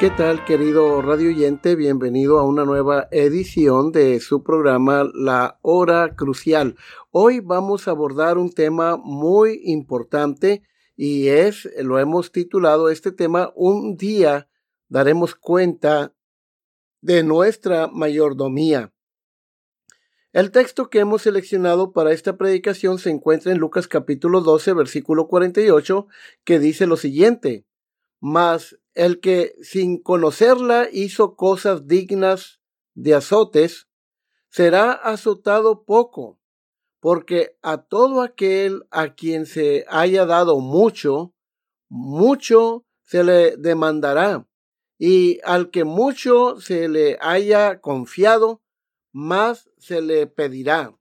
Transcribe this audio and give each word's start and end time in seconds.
¿Qué 0.00 0.10
tal, 0.10 0.44
querido 0.44 1.02
radio 1.02 1.28
oyente? 1.28 1.76
Bienvenido 1.76 2.40
a 2.40 2.44
una 2.44 2.64
nueva 2.64 3.06
edición 3.12 3.92
de 3.92 4.18
su 4.18 4.42
programa 4.42 5.08
La 5.14 5.60
Hora 5.62 6.16
Crucial. 6.16 6.74
Hoy 7.12 7.38
vamos 7.38 7.86
a 7.86 7.92
abordar 7.92 8.36
un 8.36 8.52
tema 8.52 8.96
muy 8.96 9.60
importante 9.64 10.64
y 10.96 11.28
es, 11.28 11.70
lo 11.78 12.00
hemos 12.00 12.32
titulado 12.32 12.88
este 12.88 13.12
tema, 13.12 13.52
Un 13.54 13.96
día 13.96 14.48
daremos 14.88 15.36
cuenta 15.36 16.12
de 17.00 17.22
nuestra 17.22 17.86
mayordomía. 17.86 18.92
El 20.32 20.50
texto 20.50 20.90
que 20.90 20.98
hemos 20.98 21.22
seleccionado 21.22 21.92
para 21.92 22.12
esta 22.12 22.36
predicación 22.36 22.98
se 22.98 23.10
encuentra 23.10 23.52
en 23.52 23.58
Lucas 23.58 23.86
capítulo 23.86 24.40
12, 24.40 24.72
versículo 24.72 25.28
48, 25.28 26.08
que 26.42 26.58
dice 26.58 26.88
lo 26.88 26.96
siguiente, 26.96 27.64
Mas 28.18 28.76
el 28.94 29.20
que 29.20 29.54
sin 29.60 30.02
conocerla 30.02 30.88
hizo 30.90 31.36
cosas 31.36 31.86
dignas 31.86 32.60
de 32.94 33.14
azotes, 33.14 33.88
será 34.50 34.92
azotado 34.92 35.84
poco, 35.84 36.38
porque 37.00 37.56
a 37.60 37.78
todo 37.82 38.22
aquel 38.22 38.86
a 38.90 39.14
quien 39.14 39.46
se 39.46 39.84
haya 39.88 40.26
dado 40.26 40.60
mucho, 40.60 41.34
mucho 41.88 42.86
se 43.02 43.24
le 43.24 43.56
demandará, 43.56 44.48
y 44.96 45.40
al 45.44 45.70
que 45.70 45.84
mucho 45.84 46.60
se 46.60 46.88
le 46.88 47.18
haya 47.20 47.80
confiado, 47.80 48.62
más 49.12 49.70
se 49.76 50.00
le 50.00 50.26
pedirá. 50.26 50.96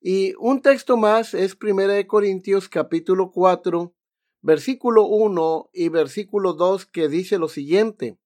Y 0.00 0.34
un 0.38 0.62
texto 0.62 0.96
más 0.96 1.34
es 1.34 1.56
1 1.60 2.06
Corintios 2.06 2.68
capítulo 2.68 3.30
4, 3.32 3.94
versículo 4.42 5.04
1 5.04 5.70
y 5.72 5.88
versículo 5.88 6.54
2 6.54 6.86
que 6.86 7.08
dice 7.08 7.38
lo 7.38 7.48
siguiente. 7.48 8.18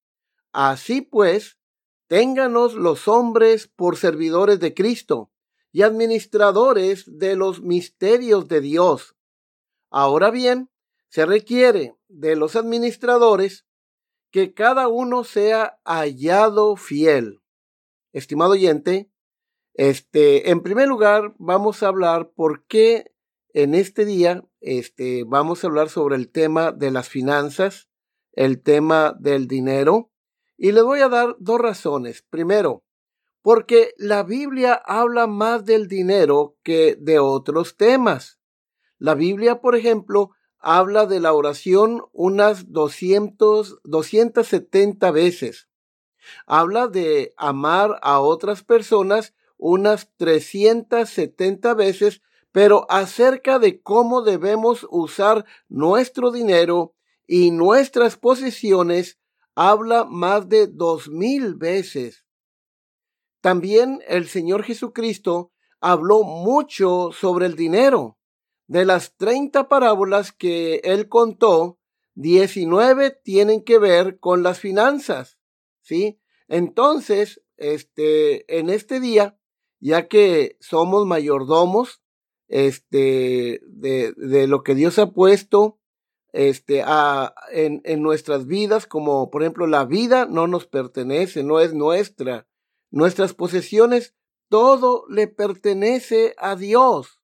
Así 0.53 1.03
pues, 1.03 1.59
ténganos 2.07 2.75
los 2.75 3.09
hombres 3.09 3.69
por 3.69 3.97
servidores 3.97 4.61
de 4.61 4.75
Cristo 4.75 5.31
y 5.73 5.83
administradores 5.83 7.19
de 7.19 7.37
los 7.37 7.61
misterios 7.61 8.47
de 8.49 8.61
Dios. 8.61 9.17
Ahora 9.91 10.31
bien, 10.31 10.71
se 11.09 11.27
requiere 11.27 11.97
de 12.09 12.37
los 12.37 12.57
administradores 12.57 13.67
que 14.31 14.53
cada 14.55 14.89
uno 14.89 15.25
sea 15.25 15.79
hallado 15.85 16.77
fiel. 16.77 17.41
Estimado 18.13 18.53
oyente, 18.53 19.11
este, 19.75 20.51
en 20.51 20.63
primer 20.63 20.89
lugar, 20.89 21.35
vamos 21.39 21.83
a 21.83 21.89
hablar 21.89 22.31
por 22.31 22.65
qué 22.67 23.13
en 23.53 23.75
este 23.75 24.05
día 24.05 24.45
este, 24.65 25.25
vamos 25.25 25.63
a 25.63 25.67
hablar 25.67 25.91
sobre 25.91 26.17
el 26.17 26.31
tema 26.31 26.73
de 26.73 26.91
las 26.91 27.09
finanzas, 27.09 27.89
el 28.33 28.63
tema 28.63 29.15
del 29.19 29.47
dinero, 29.47 30.11
y 30.57 30.73
le 30.73 30.83
voy 30.83 31.01
a 31.01 31.09
dar 31.09 31.37
dos 31.39 31.61
razones. 31.61 32.25
Primero, 32.31 32.83
porque 33.43 33.93
la 33.99 34.23
Biblia 34.23 34.73
habla 34.73 35.27
más 35.27 35.67
del 35.67 35.87
dinero 35.87 36.57
que 36.63 36.97
de 36.99 37.19
otros 37.19 37.77
temas. 37.77 38.41
La 38.99 39.15
Biblia, 39.15 39.61
por 39.61 39.77
ejemplo, 39.77 40.31
habla 40.59 41.05
de 41.05 41.21
la 41.21 41.35
oración 41.35 42.03
unas 42.13 42.73
200, 42.73 43.81
270 43.85 45.11
veces. 45.11 45.69
Habla 46.47 46.89
de 46.89 47.35
amar 47.37 47.99
a 48.01 48.21
otras 48.21 48.65
personas 48.65 49.35
unas 49.59 50.11
370 50.17 51.75
veces 51.75 52.23
pero 52.55 52.87
acerca 52.89 53.59
de 53.59 53.83
cómo 53.83 54.23
debemos 54.23 54.87
usar 54.89 55.45
nuestro 55.69 56.31
dinero 56.31 56.95
y 57.27 57.51
nuestras 57.51 58.17
posesiones 58.17 59.19
habla 59.57 60.05
más 60.05 60.49
de 60.49 60.69
dos 60.69 61.09
mil 61.09 61.57
veces. 61.57 62.25
También 63.41 63.99
el 64.07 64.29
Señor 64.29 64.63
Jesucristo 64.63 65.51
habló 65.81 66.23
mucho 66.23 67.11
sobre 67.11 67.47
el 67.47 67.57
dinero. 67.57 68.21
De 68.69 68.85
las 68.85 69.17
treinta 69.17 69.69
parábolas 69.69 70.31
que 70.31 70.77
él 70.85 71.09
contó, 71.09 71.81
diecinueve 72.15 73.11
tienen 73.11 73.65
que 73.65 73.81
ver 73.81 74.21
con 74.21 74.45
las 74.45 74.61
finanzas. 74.61 75.39
¿Sí? 75.83 76.21
Entonces, 76.47 77.43
este, 77.57 78.61
en 78.61 78.71
este 78.71 79.01
día, 79.01 79.37
ya 79.81 80.07
que 80.07 80.57
somos 80.61 81.05
mayordomos, 81.05 82.04
este, 82.49 83.61
de, 83.67 84.13
de 84.17 84.47
lo 84.47 84.63
que 84.63 84.75
Dios 84.75 84.99
ha 84.99 85.11
puesto 85.11 85.79
este, 86.33 86.83
a, 86.85 87.35
en, 87.53 87.81
en 87.85 88.03
nuestras 88.03 88.47
vidas, 88.47 88.87
como 88.87 89.31
por 89.31 89.43
ejemplo 89.43 89.67
la 89.67 89.85
vida 89.85 90.27
no 90.27 90.47
nos 90.47 90.67
pertenece, 90.67 91.45
no 91.45 91.61
es 91.61 91.75
nuestra. 91.75 92.49
Nuestras 92.91 93.35
posesiones, 93.35 94.15
todo 94.49 95.05
le 95.09 95.29
pertenece 95.29 96.35
a 96.39 96.57
Dios. 96.57 97.21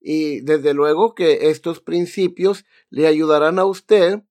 Y 0.00 0.40
desde 0.40 0.74
luego 0.74 1.14
que 1.14 1.50
estos 1.50 1.80
principios 1.80 2.64
le 2.90 3.06
ayudarán 3.06 3.58
a 3.58 3.64
usted 3.64 4.22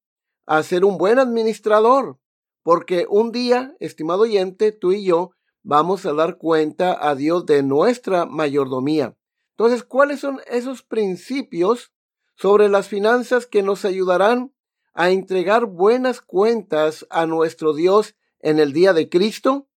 a 0.46 0.64
ser 0.64 0.86
un 0.86 0.98
buen 0.98 1.20
administrador, 1.20 2.20
porque 2.64 3.06
un 3.10 3.32
día, 3.32 3.76
estimado 3.80 4.22
oyente, 4.22 4.72
tú 4.72 4.92
y 4.94 5.04
yo 5.04 5.32
vamos 5.64 6.06
a 6.06 6.14
dar 6.14 6.38
cuenta 6.38 6.98
a 7.10 7.16
Dios 7.16 7.46
de 7.46 7.64
nuestra 7.64 8.26
mayordomía. 8.26 9.18
Entonces, 9.58 9.86
¿cuáles 9.86 10.20
son 10.20 10.42
esos 10.48 10.84
principios 10.84 11.94
sobre 12.36 12.68
las 12.68 12.90
finanzas 12.90 13.46
que 13.46 13.64
nos 13.64 13.86
ayudarán 13.86 14.54
a 14.94 15.12
entregar 15.12 15.66
buenas 15.66 16.20
cuentas 16.20 17.08
a 17.10 17.26
nuestro 17.26 17.74
Dios 17.74 18.18
en 18.40 18.60
el 18.60 18.74
día 18.74 18.92
de 18.92 19.08
Cristo? 19.08 19.70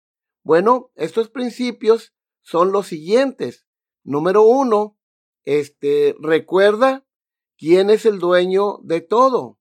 Bueno, 0.42 0.90
estos 0.96 1.28
principios 1.28 2.12
son 2.42 2.72
los 2.72 2.88
siguientes. 2.88 3.66
Número 4.02 4.42
uno, 4.42 4.98
este, 5.44 6.16
recuerda 6.18 7.06
quién 7.56 7.88
es 7.88 8.04
el 8.04 8.18
dueño 8.18 8.80
de 8.82 9.00
todo. 9.00 9.60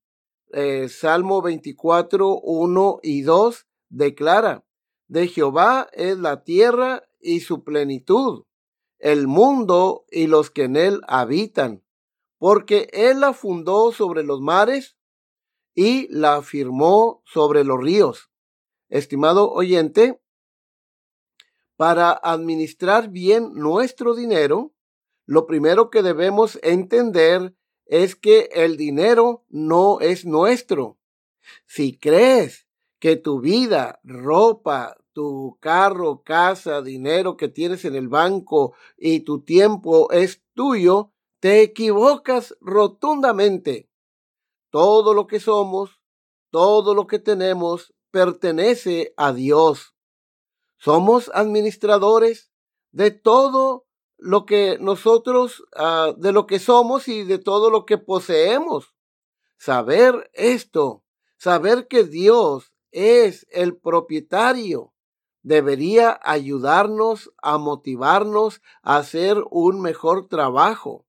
Eh, 0.51 0.89
Salmo 0.89 1.43
24, 1.43 2.39
1 2.39 2.99
y 3.03 3.21
2 3.21 3.67
declara, 3.89 4.65
de 5.07 5.27
Jehová 5.27 5.89
es 5.93 6.17
la 6.17 6.43
tierra 6.43 7.03
y 7.19 7.41
su 7.41 7.63
plenitud 7.63 8.46
el 8.99 9.27
mundo 9.27 10.05
y 10.09 10.27
los 10.27 10.49
que 10.49 10.63
en 10.63 10.75
él 10.75 11.01
habitan, 11.07 11.83
porque 12.37 12.89
él 12.93 13.21
la 13.21 13.33
fundó 13.33 13.91
sobre 13.91 14.23
los 14.23 14.41
mares 14.41 14.97
y 15.73 16.07
la 16.09 16.41
firmó 16.41 17.21
sobre 17.25 17.63
los 17.63 17.79
ríos. 17.79 18.31
Estimado 18.89 19.51
oyente, 19.51 20.21
para 21.75 22.11
administrar 22.11 23.09
bien 23.09 23.53
nuestro 23.53 24.15
dinero, 24.15 24.73
lo 25.25 25.45
primero 25.45 25.89
que 25.91 26.01
debemos 26.01 26.57
entender 26.63 27.55
es 27.85 28.15
que 28.15 28.49
el 28.53 28.77
dinero 28.77 29.45
no 29.49 29.99
es 29.99 30.25
nuestro. 30.25 30.97
Si 31.65 31.97
crees 31.97 32.67
que 32.99 33.15
tu 33.15 33.39
vida, 33.39 33.99
ropa, 34.03 34.97
tu 35.17 35.57
carro, 35.59 36.21
casa, 36.21 36.83
dinero 36.83 37.37
que 37.37 37.47
tienes 37.47 37.85
en 37.85 37.95
el 37.95 38.07
banco 38.07 38.75
y 38.99 39.21
tu 39.21 39.41
tiempo 39.41 40.11
es 40.11 40.43
tuyo, 40.53 41.11
te 41.39 41.63
equivocas 41.63 42.55
rotundamente. 42.61 43.89
Todo 44.69 45.15
lo 45.15 45.25
que 45.25 45.39
somos, 45.39 45.99
todo 46.51 46.93
lo 46.93 47.07
que 47.07 47.17
tenemos, 47.17 47.95
pertenece 48.11 49.15
a 49.17 49.33
Dios. 49.33 49.95
Somos 50.77 51.31
administradores 51.33 52.51
de 52.91 53.09
todo 53.09 53.87
lo 54.19 54.45
que 54.45 54.77
nosotros, 54.79 55.63
ah, 55.75 56.13
de 56.15 56.31
lo 56.31 56.45
que 56.45 56.59
somos 56.59 57.07
y 57.07 57.23
de 57.23 57.39
todo 57.39 57.71
lo 57.71 57.87
que 57.87 57.97
poseemos. 57.97 58.93
saber 59.57 60.29
esto, 60.33 61.03
saber 61.39 61.87
que 61.87 62.03
Dios 62.03 62.71
es 62.91 63.47
el 63.49 63.75
propietario, 63.75 64.93
debería 65.47 66.19
ayudarnos 66.23 67.31
a 67.41 67.57
motivarnos 67.57 68.61
a 68.81 68.97
hacer 68.97 69.37
un 69.49 69.79
mejor 69.79 70.27
trabajo. 70.27 71.05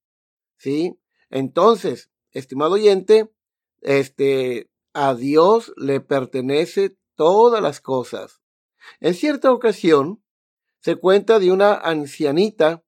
¿Sí? 0.57 0.97
Entonces, 1.29 2.11
estimado 2.31 2.75
oyente, 2.75 3.33
este, 3.81 4.71
a 4.93 5.15
Dios 5.15 5.73
le 5.77 6.01
pertenece 6.01 6.97
todas 7.17 7.61
las 7.61 7.81
cosas. 7.81 8.41
En 9.01 9.15
cierta 9.15 9.53
ocasión, 9.53 10.23
se 10.79 10.95
cuenta 10.95 11.41
de 11.41 11.51
una 11.51 11.75
ancianita 11.75 12.85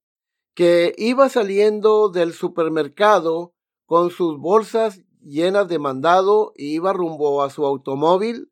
que 0.55 0.95
iba 0.99 1.29
saliendo 1.29 2.11
del 2.11 2.33
supermercado 2.33 3.55
con 3.87 4.11
sus 4.11 4.39
bolsas 4.39 5.03
llenas 5.21 5.67
de 5.67 5.81
mandado 5.81 6.53
y 6.55 6.75
iba 6.75 6.93
rumbo 6.93 7.43
a 7.43 7.51
su 7.51 7.67
automóvil 7.67 8.50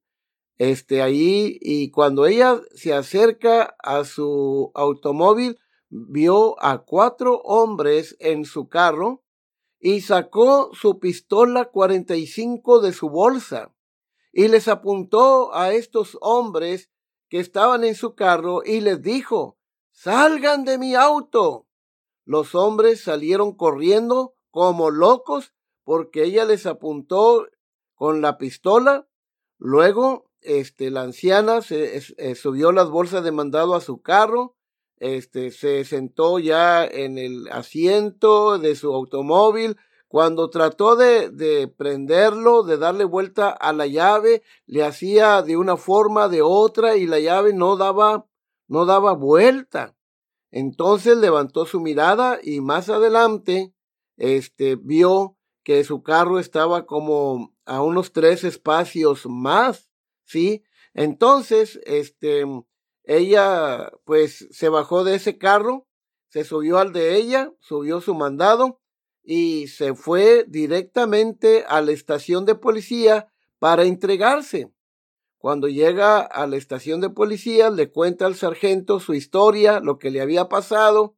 este 0.58 1.02
ahí 1.02 1.58
y 1.60 1.90
cuando 1.90 2.26
ella 2.26 2.60
se 2.74 2.92
acerca 2.92 3.76
a 3.78 4.04
su 4.04 4.72
automóvil 4.74 5.58
vio 5.88 6.62
a 6.62 6.84
cuatro 6.84 7.36
hombres 7.44 8.16
en 8.18 8.44
su 8.44 8.68
carro 8.68 9.22
y 9.80 10.00
sacó 10.00 10.70
su 10.74 10.98
pistola 10.98 11.66
45 11.66 12.80
de 12.80 12.92
su 12.92 13.08
bolsa 13.08 13.72
y 14.32 14.48
les 14.48 14.68
apuntó 14.68 15.54
a 15.54 15.72
estos 15.72 16.18
hombres 16.20 16.90
que 17.28 17.38
estaban 17.40 17.84
en 17.84 17.94
su 17.94 18.14
carro 18.14 18.62
y 18.64 18.80
les 18.80 19.02
dijo, 19.02 19.58
salgan 19.90 20.64
de 20.64 20.78
mi 20.78 20.94
auto. 20.94 21.66
Los 22.24 22.54
hombres 22.54 23.02
salieron 23.02 23.54
corriendo 23.56 24.34
como 24.50 24.90
locos 24.90 25.54
porque 25.84 26.24
ella 26.24 26.44
les 26.44 26.66
apuntó 26.66 27.46
con 27.94 28.20
la 28.20 28.38
pistola. 28.38 29.08
Luego, 29.58 30.27
este, 30.42 30.90
la 30.90 31.02
anciana 31.02 31.62
se 31.62 31.96
eh, 32.16 32.34
subió 32.34 32.72
las 32.72 32.90
bolsas 32.90 33.24
de 33.24 33.32
mandado 33.32 33.74
a 33.74 33.80
su 33.80 34.00
carro, 34.00 34.56
este, 34.98 35.50
se 35.50 35.84
sentó 35.84 36.38
ya 36.38 36.84
en 36.84 37.18
el 37.18 37.48
asiento 37.50 38.58
de 38.58 38.74
su 38.74 38.92
automóvil, 38.92 39.76
cuando 40.08 40.48
trató 40.48 40.96
de, 40.96 41.28
de, 41.30 41.68
prenderlo, 41.68 42.62
de 42.62 42.78
darle 42.78 43.04
vuelta 43.04 43.50
a 43.50 43.72
la 43.72 43.86
llave, 43.86 44.42
le 44.66 44.82
hacía 44.82 45.42
de 45.42 45.56
una 45.56 45.76
forma, 45.76 46.28
de 46.28 46.40
otra, 46.42 46.96
y 46.96 47.06
la 47.06 47.20
llave 47.20 47.52
no 47.52 47.76
daba, 47.76 48.26
no 48.68 48.86
daba 48.86 49.12
vuelta. 49.12 49.94
Entonces 50.50 51.18
levantó 51.18 51.66
su 51.66 51.80
mirada 51.80 52.38
y 52.42 52.60
más 52.60 52.88
adelante, 52.88 53.74
este, 54.16 54.76
vio 54.76 55.36
que 55.62 55.84
su 55.84 56.02
carro 56.02 56.38
estaba 56.38 56.86
como 56.86 57.54
a 57.66 57.82
unos 57.82 58.12
tres 58.12 58.44
espacios 58.44 59.26
más, 59.26 59.87
¿sí? 60.28 60.62
Entonces, 60.94 61.80
este, 61.84 62.44
ella, 63.04 63.90
pues, 64.04 64.46
se 64.50 64.68
bajó 64.68 65.02
de 65.02 65.16
ese 65.16 65.38
carro, 65.38 65.88
se 66.28 66.44
subió 66.44 66.78
al 66.78 66.92
de 66.92 67.16
ella, 67.16 67.52
subió 67.58 68.00
su 68.00 68.14
mandado, 68.14 68.80
y 69.22 69.68
se 69.68 69.94
fue 69.94 70.44
directamente 70.46 71.64
a 71.66 71.80
la 71.80 71.92
estación 71.92 72.44
de 72.44 72.54
policía 72.54 73.32
para 73.58 73.84
entregarse. 73.84 74.70
Cuando 75.38 75.68
llega 75.68 76.20
a 76.20 76.46
la 76.46 76.56
estación 76.56 77.00
de 77.00 77.10
policía, 77.10 77.70
le 77.70 77.90
cuenta 77.90 78.26
al 78.26 78.34
sargento 78.34 79.00
su 79.00 79.14
historia, 79.14 79.80
lo 79.80 79.98
que 79.98 80.10
le 80.10 80.20
había 80.20 80.48
pasado, 80.48 81.16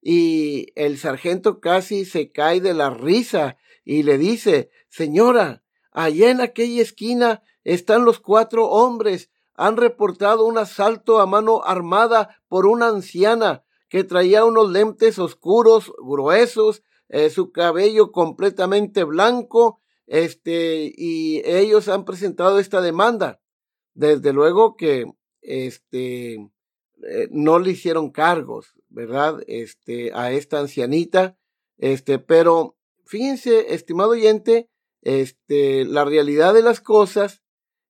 y 0.00 0.66
el 0.74 0.98
sargento 0.98 1.60
casi 1.60 2.04
se 2.04 2.30
cae 2.30 2.60
de 2.60 2.74
la 2.74 2.90
risa 2.90 3.56
y 3.84 4.02
le 4.02 4.18
dice, 4.18 4.70
Señora, 4.88 5.64
allá 5.92 6.30
en 6.30 6.40
aquella 6.40 6.82
esquina 6.82 7.42
están 7.64 8.04
los 8.04 8.20
cuatro 8.20 8.68
hombres, 8.68 9.30
han 9.54 9.76
reportado 9.76 10.44
un 10.44 10.58
asalto 10.58 11.20
a 11.20 11.26
mano 11.26 11.62
armada 11.64 12.42
por 12.48 12.66
una 12.66 12.88
anciana 12.88 13.64
que 13.88 14.04
traía 14.04 14.44
unos 14.44 14.70
lentes 14.70 15.18
oscuros, 15.18 15.92
gruesos, 16.02 16.82
eh, 17.08 17.28
su 17.28 17.52
cabello 17.52 18.10
completamente 18.10 19.04
blanco, 19.04 19.80
este, 20.06 20.92
y 20.96 21.42
ellos 21.44 21.88
han 21.88 22.06
presentado 22.06 22.58
esta 22.58 22.80
demanda. 22.80 23.40
Desde 23.94 24.32
luego 24.32 24.76
que, 24.76 25.12
este, 25.42 26.34
eh, 26.34 27.28
no 27.30 27.58
le 27.58 27.72
hicieron 27.72 28.10
cargos, 28.10 28.74
¿verdad? 28.88 29.42
Este, 29.46 30.12
a 30.14 30.32
esta 30.32 30.60
ancianita, 30.60 31.36
este, 31.76 32.18
pero 32.18 32.76
fíjense, 33.04 33.74
estimado 33.74 34.10
oyente, 34.10 34.70
este, 35.02 35.84
la 35.84 36.04
realidad 36.06 36.54
de 36.54 36.62
las 36.62 36.80
cosas 36.80 37.41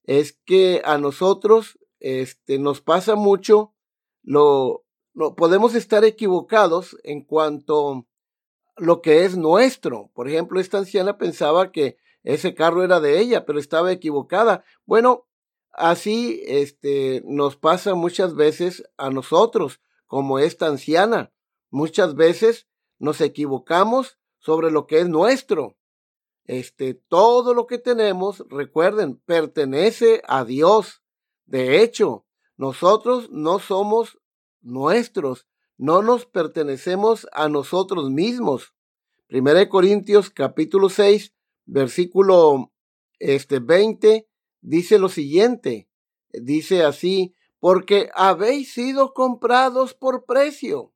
es 0.04 0.32
que 0.44 0.82
a 0.84 0.98
nosotros, 0.98 1.78
este, 2.00 2.58
nos 2.58 2.80
pasa 2.80 3.14
mucho, 3.14 3.74
lo, 4.22 4.84
lo 5.14 5.34
podemos 5.34 5.74
estar 5.74 6.04
equivocados 6.04 6.96
en 7.04 7.22
cuanto 7.22 8.06
lo 8.76 9.02
que 9.02 9.24
es 9.24 9.36
nuestro. 9.36 10.10
Por 10.14 10.28
ejemplo, 10.28 10.60
esta 10.60 10.78
anciana 10.78 11.18
pensaba 11.18 11.72
que 11.72 11.96
ese 12.22 12.54
carro 12.54 12.82
era 12.84 13.00
de 13.00 13.20
ella, 13.20 13.44
pero 13.44 13.58
estaba 13.58 13.92
equivocada. 13.92 14.64
Bueno, 14.86 15.26
así 15.72 16.42
este, 16.46 17.22
nos 17.24 17.56
pasa 17.56 17.94
muchas 17.94 18.34
veces 18.34 18.84
a 18.96 19.10
nosotros, 19.10 19.80
como 20.06 20.38
esta 20.38 20.66
anciana. 20.66 21.32
Muchas 21.70 22.14
veces 22.14 22.68
nos 22.98 23.20
equivocamos 23.20 24.18
sobre 24.38 24.70
lo 24.70 24.86
que 24.86 25.00
es 25.00 25.08
nuestro. 25.08 25.76
Este, 26.44 26.94
todo 26.94 27.54
lo 27.54 27.66
que 27.66 27.78
tenemos, 27.78 28.44
recuerden, 28.48 29.16
pertenece 29.16 30.22
a 30.26 30.44
Dios. 30.44 31.02
De 31.46 31.82
hecho, 31.82 32.26
nosotros 32.56 33.30
no 33.30 33.58
somos 33.58 34.18
nuestros, 34.60 35.46
no 35.76 36.02
nos 36.02 36.26
pertenecemos 36.26 37.26
a 37.32 37.48
nosotros 37.48 38.10
mismos. 38.10 38.74
Primera 39.26 39.60
de 39.60 39.68
Corintios 39.68 40.30
capítulo 40.30 40.88
6, 40.88 41.32
versículo 41.64 42.72
este 43.18 43.60
20 43.60 44.28
dice 44.60 44.98
lo 44.98 45.08
siguiente. 45.08 45.88
Dice 46.32 46.82
así, 46.82 47.34
porque 47.60 48.10
habéis 48.14 48.72
sido 48.72 49.14
comprados 49.14 49.94
por 49.94 50.24
precio. 50.24 50.92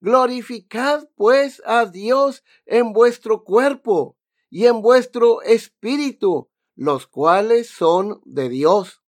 Glorificad 0.00 1.08
pues 1.14 1.62
a 1.64 1.86
Dios 1.86 2.44
en 2.66 2.92
vuestro 2.92 3.42
cuerpo 3.42 4.16
y 4.50 4.66
en 4.66 4.82
vuestro 4.82 5.42
espíritu, 5.42 6.48
los 6.74 7.06
cuales 7.06 7.68
son 7.68 8.20
de 8.24 8.48
Dios. 8.48 9.02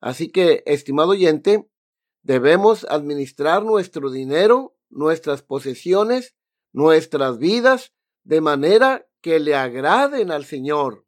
Así 0.00 0.30
que, 0.30 0.62
estimado 0.66 1.10
oyente, 1.10 1.70
Debemos 2.22 2.86
administrar 2.88 3.64
nuestro 3.64 4.10
dinero, 4.10 4.76
nuestras 4.90 5.42
posesiones, 5.42 6.36
nuestras 6.72 7.38
vidas, 7.38 7.94
de 8.24 8.40
manera 8.40 9.06
que 9.22 9.40
le 9.40 9.54
agraden 9.54 10.30
al 10.30 10.44
Señor. 10.44 11.06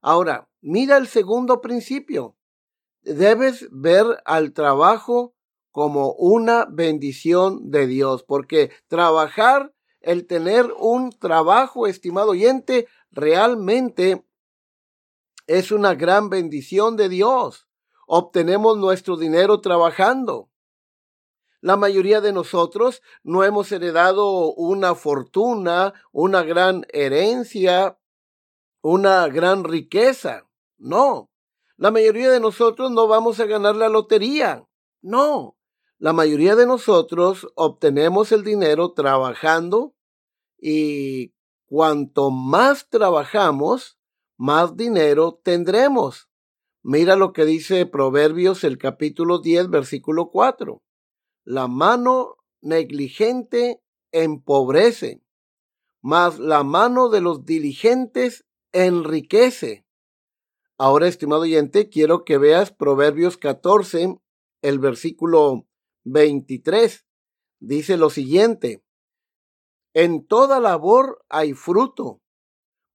Ahora, 0.00 0.48
mira 0.60 0.96
el 0.96 1.08
segundo 1.08 1.60
principio. 1.60 2.36
Debes 3.02 3.66
ver 3.70 4.22
al 4.24 4.52
trabajo 4.52 5.34
como 5.72 6.12
una 6.12 6.66
bendición 6.70 7.70
de 7.70 7.88
Dios, 7.88 8.22
porque 8.22 8.70
trabajar, 8.86 9.73
el 10.04 10.26
tener 10.26 10.72
un 10.78 11.10
trabajo, 11.10 11.86
estimado 11.86 12.30
oyente, 12.30 12.88
realmente 13.10 14.24
es 15.46 15.72
una 15.72 15.94
gran 15.94 16.30
bendición 16.30 16.96
de 16.96 17.08
Dios 17.08 17.66
obtenemos 18.06 18.78
nuestro 18.78 19.16
dinero 19.16 19.60
trabajando. 19.60 20.50
La 21.60 21.76
mayoría 21.76 22.20
de 22.20 22.32
nosotros 22.32 23.00
no 23.22 23.42
hemos 23.42 23.72
heredado 23.72 24.52
una 24.52 24.94
fortuna, 24.94 25.94
una 26.12 26.42
gran 26.42 26.84
herencia, 26.92 27.98
una 28.82 29.26
gran 29.28 29.64
riqueza. 29.64 30.46
No. 30.76 31.30
La 31.76 31.90
mayoría 31.90 32.30
de 32.30 32.40
nosotros 32.40 32.90
no 32.90 33.08
vamos 33.08 33.40
a 33.40 33.46
ganar 33.46 33.76
la 33.76 33.88
lotería. 33.88 34.66
No. 35.00 35.56
La 35.98 36.12
mayoría 36.12 36.54
de 36.54 36.66
nosotros 36.66 37.48
obtenemos 37.54 38.30
el 38.32 38.44
dinero 38.44 38.92
trabajando 38.92 39.93
y 40.66 41.34
cuanto 41.66 42.30
más 42.30 42.88
trabajamos, 42.88 43.98
más 44.38 44.78
dinero 44.78 45.38
tendremos. 45.44 46.30
Mira 46.82 47.16
lo 47.16 47.34
que 47.34 47.44
dice 47.44 47.84
Proverbios 47.84 48.64
el 48.64 48.78
capítulo 48.78 49.40
10, 49.40 49.68
versículo 49.68 50.30
4. 50.30 50.82
La 51.44 51.68
mano 51.68 52.36
negligente 52.62 53.82
empobrece, 54.10 55.22
mas 56.00 56.38
la 56.38 56.64
mano 56.64 57.10
de 57.10 57.20
los 57.20 57.44
diligentes 57.44 58.46
enriquece. 58.72 59.84
Ahora, 60.78 61.08
estimado 61.08 61.42
oyente, 61.42 61.90
quiero 61.90 62.24
que 62.24 62.38
veas 62.38 62.72
Proverbios 62.72 63.36
14, 63.36 64.16
el 64.62 64.78
versículo 64.78 65.66
23. 66.04 67.04
Dice 67.60 67.98
lo 67.98 68.08
siguiente, 68.08 68.83
en 69.94 70.26
toda 70.26 70.60
labor 70.60 71.24
hay 71.28 71.54
fruto, 71.54 72.20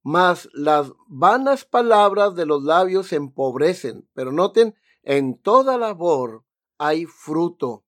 mas 0.02 0.48
las 0.52 0.92
vanas 1.08 1.64
palabras 1.64 2.34
de 2.34 2.46
los 2.46 2.62
labios 2.62 3.12
empobrecen. 3.12 4.08
Pero 4.14 4.32
noten, 4.32 4.74
en 5.02 5.38
toda 5.40 5.78
labor 5.78 6.44
hay 6.78 7.06
fruto. 7.06 7.84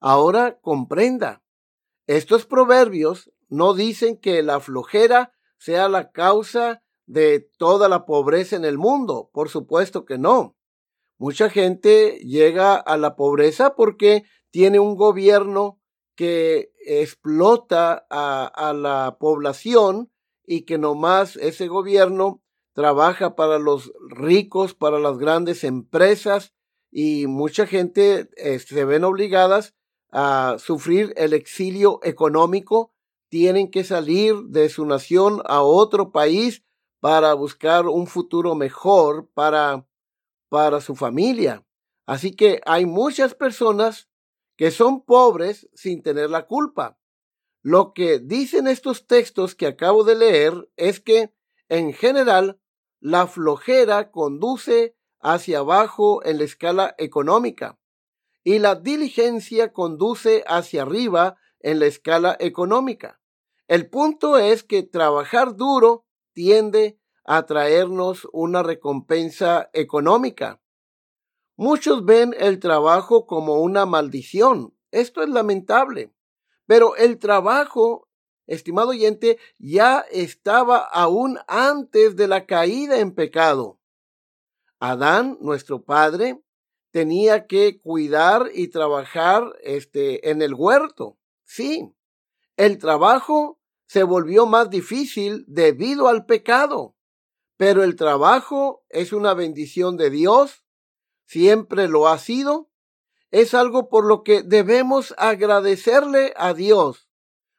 Ahora 0.00 0.58
comprenda, 0.60 1.42
estos 2.06 2.46
proverbios 2.46 3.30
no 3.48 3.74
dicen 3.74 4.18
que 4.18 4.42
la 4.42 4.60
flojera 4.60 5.32
sea 5.58 5.88
la 5.88 6.10
causa 6.10 6.82
de 7.06 7.40
toda 7.58 7.88
la 7.88 8.04
pobreza 8.04 8.56
en 8.56 8.64
el 8.64 8.78
mundo. 8.78 9.30
Por 9.32 9.48
supuesto 9.48 10.04
que 10.04 10.18
no. 10.18 10.56
Mucha 11.18 11.48
gente 11.48 12.18
llega 12.22 12.76
a 12.76 12.96
la 12.96 13.16
pobreza 13.16 13.74
porque 13.74 14.24
tiene 14.50 14.78
un 14.78 14.96
gobierno 14.96 15.80
que 16.14 16.72
explota 16.86 18.06
a, 18.10 18.72
la 18.72 19.18
población 19.18 20.10
y 20.46 20.62
que 20.62 20.78
nomás 20.78 21.36
ese 21.36 21.68
gobierno 21.68 22.42
trabaja 22.72 23.36
para 23.36 23.58
los 23.58 23.92
ricos, 24.08 24.74
para 24.74 24.98
las 24.98 25.18
grandes 25.18 25.64
empresas 25.64 26.52
y 26.90 27.26
mucha 27.26 27.66
gente 27.66 28.30
eh, 28.36 28.58
se 28.58 28.84
ven 28.84 29.04
obligadas 29.04 29.74
a 30.12 30.56
sufrir 30.58 31.12
el 31.16 31.32
exilio 31.32 32.00
económico, 32.02 32.92
tienen 33.28 33.70
que 33.70 33.84
salir 33.84 34.36
de 34.44 34.68
su 34.68 34.86
nación 34.86 35.42
a 35.46 35.62
otro 35.62 36.12
país 36.12 36.64
para 37.00 37.34
buscar 37.34 37.86
un 37.86 38.06
futuro 38.06 38.54
mejor 38.54 39.28
para, 39.34 39.86
para 40.48 40.80
su 40.80 40.94
familia. 40.96 41.64
Así 42.06 42.34
que 42.34 42.60
hay 42.66 42.86
muchas 42.86 43.34
personas 43.34 44.08
que 44.56 44.70
son 44.70 45.04
pobres 45.04 45.68
sin 45.74 46.02
tener 46.02 46.30
la 46.30 46.46
culpa. 46.46 46.98
Lo 47.62 47.92
que 47.92 48.18
dicen 48.18 48.66
estos 48.66 49.06
textos 49.06 49.54
que 49.54 49.66
acabo 49.66 50.04
de 50.04 50.14
leer 50.14 50.70
es 50.76 51.00
que, 51.00 51.34
en 51.68 51.92
general, 51.92 52.60
la 53.00 53.26
flojera 53.26 54.10
conduce 54.10 54.96
hacia 55.20 55.58
abajo 55.58 56.24
en 56.24 56.38
la 56.38 56.44
escala 56.44 56.94
económica 56.98 57.78
y 58.44 58.60
la 58.60 58.76
diligencia 58.76 59.72
conduce 59.72 60.44
hacia 60.46 60.82
arriba 60.82 61.36
en 61.58 61.80
la 61.80 61.86
escala 61.86 62.36
económica. 62.38 63.20
El 63.66 63.90
punto 63.90 64.38
es 64.38 64.62
que 64.62 64.84
trabajar 64.84 65.56
duro 65.56 66.06
tiende 66.32 67.00
a 67.24 67.44
traernos 67.44 68.28
una 68.32 68.62
recompensa 68.62 69.68
económica. 69.72 70.60
Muchos 71.56 72.04
ven 72.04 72.34
el 72.38 72.58
trabajo 72.58 73.26
como 73.26 73.60
una 73.60 73.86
maldición. 73.86 74.74
Esto 74.90 75.22
es 75.22 75.30
lamentable. 75.30 76.12
Pero 76.66 76.96
el 76.96 77.18
trabajo, 77.18 78.08
estimado 78.46 78.90
oyente, 78.90 79.38
ya 79.58 80.00
estaba 80.10 80.78
aún 80.78 81.38
antes 81.48 82.14
de 82.14 82.28
la 82.28 82.44
caída 82.44 82.98
en 82.98 83.14
pecado. 83.14 83.80
Adán, 84.78 85.38
nuestro 85.40 85.82
padre, 85.82 86.42
tenía 86.90 87.46
que 87.46 87.80
cuidar 87.80 88.50
y 88.52 88.68
trabajar 88.68 89.56
este, 89.62 90.30
en 90.30 90.42
el 90.42 90.52
huerto. 90.52 91.16
Sí, 91.44 91.94
el 92.56 92.76
trabajo 92.76 93.58
se 93.86 94.02
volvió 94.02 94.44
más 94.44 94.68
difícil 94.68 95.44
debido 95.46 96.08
al 96.08 96.26
pecado, 96.26 96.96
pero 97.56 97.82
el 97.82 97.96
trabajo 97.96 98.84
es 98.90 99.14
una 99.14 99.32
bendición 99.32 99.96
de 99.96 100.10
Dios 100.10 100.65
siempre 101.26 101.88
lo 101.88 102.08
ha 102.08 102.18
sido, 102.18 102.70
es 103.30 103.54
algo 103.54 103.88
por 103.88 104.04
lo 104.04 104.22
que 104.22 104.42
debemos 104.42 105.14
agradecerle 105.18 106.32
a 106.36 106.54
Dios. 106.54 107.08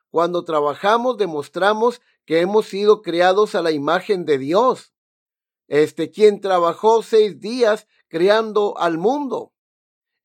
Cuando 0.10 0.44
trabajamos 0.44 1.18
demostramos 1.18 2.02
que 2.26 2.40
hemos 2.40 2.68
sido 2.68 3.02
creados 3.02 3.56
a 3.56 3.62
la 3.62 3.72
imagen 3.72 4.26
de 4.26 4.38
Dios. 4.38 4.94
Este 5.68 6.12
quien 6.12 6.42
trabajó 6.42 7.04
seis 7.04 7.40
días 7.40 7.88
creando 8.08 8.78
al 8.78 8.98
mundo. 8.98 9.54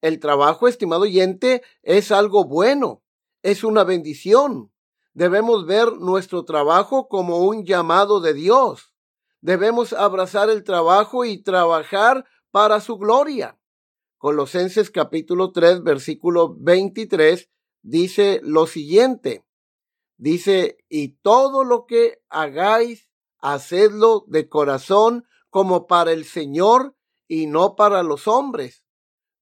El 0.01 0.19
trabajo, 0.19 0.67
estimado 0.67 1.03
oyente, 1.03 1.63
es 1.83 2.11
algo 2.11 2.45
bueno, 2.45 3.03
es 3.43 3.63
una 3.63 3.85
bendición. 3.85 4.73
Debemos 5.15 5.67
ver 5.67 5.93
nuestro 5.93 6.45
trabajo 6.45 7.09
como 7.09 7.39
un 7.39 7.65
llamado 7.65 8.21
de 8.21 8.35
Dios. 8.35 8.95
Debemos 9.41 9.93
abrazar 9.93 10.51
el 10.51 10.65
trabajo 10.65 11.25
y 11.25 11.43
trabajar 11.43 12.25
para 12.53 12.81
su 12.81 12.99
gloria. 12.99 13.59
Colosenses 14.19 14.91
capítulo 14.91 15.51
3, 15.51 15.83
versículo 15.83 16.55
23 16.57 17.51
dice 17.81 18.41
lo 18.45 18.69
siguiente. 18.69 19.45
Dice, 20.19 20.77
y 20.89 21.17
todo 21.23 21.65
lo 21.65 21.87
que 21.87 22.23
hagáis, 22.29 23.09
hacedlo 23.39 24.25
de 24.29 24.49
corazón 24.49 25.25
como 25.51 25.89
para 25.89 26.13
el 26.13 26.25
Señor 26.25 26.95
y 27.27 27.47
no 27.47 27.75
para 27.75 28.05
los 28.05 28.29
hombres. 28.29 28.85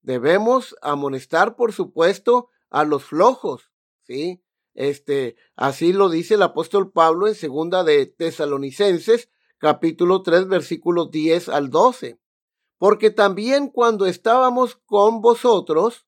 Debemos 0.00 0.74
amonestar, 0.80 1.56
por 1.56 1.74
supuesto, 1.74 2.48
a 2.70 2.84
los 2.84 3.04
flojos, 3.04 3.70
¿sí? 4.04 4.42
Este, 4.72 5.36
así 5.56 5.92
lo 5.92 6.08
dice 6.08 6.34
el 6.34 6.42
apóstol 6.42 6.92
Pablo 6.92 7.26
en 7.26 7.34
segunda 7.34 7.84
de 7.84 8.06
Tesalonicenses, 8.06 9.28
capítulo 9.58 10.22
3, 10.22 10.48
versículos 10.48 11.10
10 11.10 11.48
al 11.50 11.68
12 11.68 12.19
porque 12.80 13.10
también 13.10 13.68
cuando 13.68 14.06
estábamos 14.06 14.76
con 14.86 15.20
vosotros, 15.20 16.06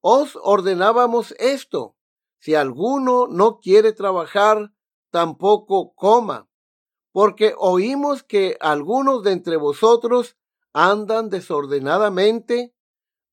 os 0.00 0.38
ordenábamos 0.42 1.34
esto, 1.38 1.98
si 2.38 2.54
alguno 2.54 3.26
no 3.26 3.58
quiere 3.60 3.92
trabajar, 3.92 4.72
tampoco 5.10 5.92
coma, 5.94 6.48
porque 7.12 7.54
oímos 7.58 8.22
que 8.22 8.56
algunos 8.60 9.22
de 9.22 9.32
entre 9.32 9.58
vosotros 9.58 10.38
andan 10.72 11.28
desordenadamente, 11.28 12.74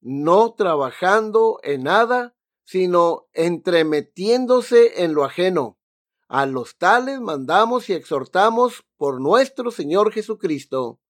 no 0.02 0.54
trabajando 0.54 1.60
en 1.64 1.84
nada, 1.84 2.36
sino 2.66 3.30
entremetiéndose 3.32 5.06
en 5.06 5.14
lo 5.14 5.24
ajeno. 5.24 5.80
A 6.28 6.46
los 6.46 6.78
tales 6.78 7.22
mandamos 7.22 7.90
y 7.90 7.94
exhortamos 7.94 8.84
por 8.98 9.22
nuestro 9.22 9.72
Señor 9.72 10.12
Jesucristo, 10.12 11.01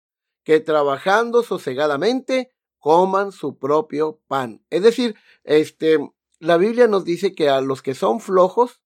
que 0.43 0.59
trabajando 0.59 1.43
sosegadamente 1.43 2.51
coman 2.79 3.31
su 3.31 3.57
propio 3.57 4.21
pan. 4.27 4.65
Es 4.69 4.81
decir, 4.83 5.15
este, 5.43 5.99
la 6.39 6.57
Biblia 6.57 6.87
nos 6.87 7.05
dice 7.05 7.33
que 7.33 7.49
a 7.49 7.61
los 7.61 7.81
que 7.81 7.93
son 7.93 8.19
flojos, 8.19 8.81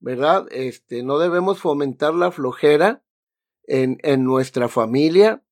¿verdad? 0.00 0.46
Este, 0.50 1.02
no 1.02 1.18
debemos 1.18 1.60
fomentar 1.60 2.14
la 2.14 2.32
flojera 2.32 3.04
en, 3.64 3.98
en 4.02 4.24
nuestra 4.24 4.68
familia, 4.68 5.44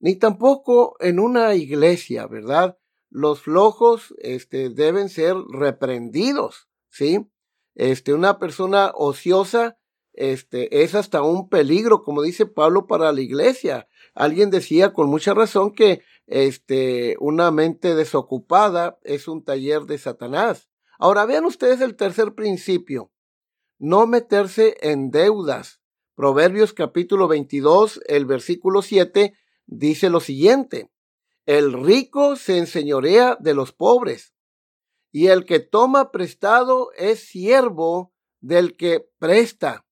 ni 0.00 0.16
tampoco 0.16 0.96
en 1.00 1.18
una 1.18 1.54
iglesia, 1.54 2.26
¿verdad? 2.26 2.78
Los 3.10 3.42
flojos, 3.42 4.14
este, 4.18 4.70
deben 4.70 5.08
ser 5.08 5.36
reprendidos, 5.50 6.68
¿sí? 6.88 7.30
Este, 7.74 8.14
una 8.14 8.38
persona 8.38 8.92
ociosa, 8.94 9.78
este, 10.12 10.82
es 10.82 10.94
hasta 10.94 11.22
un 11.22 11.48
peligro, 11.48 12.02
como 12.02 12.22
dice 12.22 12.46
Pablo, 12.46 12.86
para 12.86 13.12
la 13.12 13.20
iglesia. 13.20 13.88
Alguien 14.14 14.50
decía 14.50 14.92
con 14.92 15.08
mucha 15.08 15.34
razón 15.34 15.72
que 15.72 16.02
este, 16.26 17.16
una 17.18 17.50
mente 17.50 17.94
desocupada 17.94 18.98
es 19.02 19.28
un 19.28 19.44
taller 19.44 19.82
de 19.82 19.98
Satanás. 19.98 20.68
Ahora 20.98 21.26
vean 21.26 21.44
ustedes 21.44 21.80
el 21.80 21.96
tercer 21.96 22.34
principio. 22.34 23.12
No 23.78 24.06
meterse 24.06 24.76
en 24.80 25.10
deudas. 25.10 25.80
Proverbios 26.14 26.72
capítulo 26.72 27.26
22, 27.26 28.00
el 28.06 28.24
versículo 28.24 28.82
7 28.82 29.34
dice 29.66 30.10
lo 30.10 30.20
siguiente. 30.20 30.90
El 31.44 31.72
rico 31.72 32.36
se 32.36 32.58
enseñorea 32.58 33.36
de 33.40 33.54
los 33.54 33.72
pobres 33.72 34.32
y 35.10 35.26
el 35.26 35.44
que 35.44 35.58
toma 35.58 36.12
prestado 36.12 36.90
es 36.96 37.20
siervo 37.28 38.12
del 38.40 38.76
que 38.76 39.08
presta. 39.18 39.83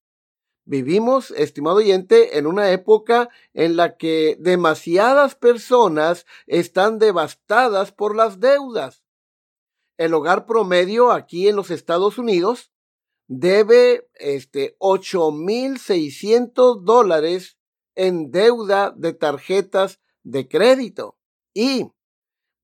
Vivimos, 0.65 1.33
estimado 1.33 1.79
oyente, 1.79 2.39
en 2.39 2.47
una 2.47 2.71
época 2.71 3.29
en 3.53 3.77
la 3.77 3.97
que 3.97 4.37
demasiadas 4.39 5.35
personas 5.35 6.25
están 6.47 7.01
devastadas 7.01 7.91
por 7.91 8.15
las 8.15 8.39
deudas. 8.39 9.03
El 9.99 10.15
hogar 10.15 10.47
promedio 10.47 11.11
aquí 11.11 11.49
en 11.49 11.57
los 11.57 11.73
Estados 11.73 12.17
Unidos 12.17 12.71
debe 13.27 14.09
este, 14.15 14.77
8.600 14.79 16.83
dólares 16.83 17.59
en 17.95 18.31
deuda 18.31 18.93
de 18.97 19.15
tarjetas 19.15 20.01
de 20.23 20.49
crédito 20.49 21.19
y 21.53 21.91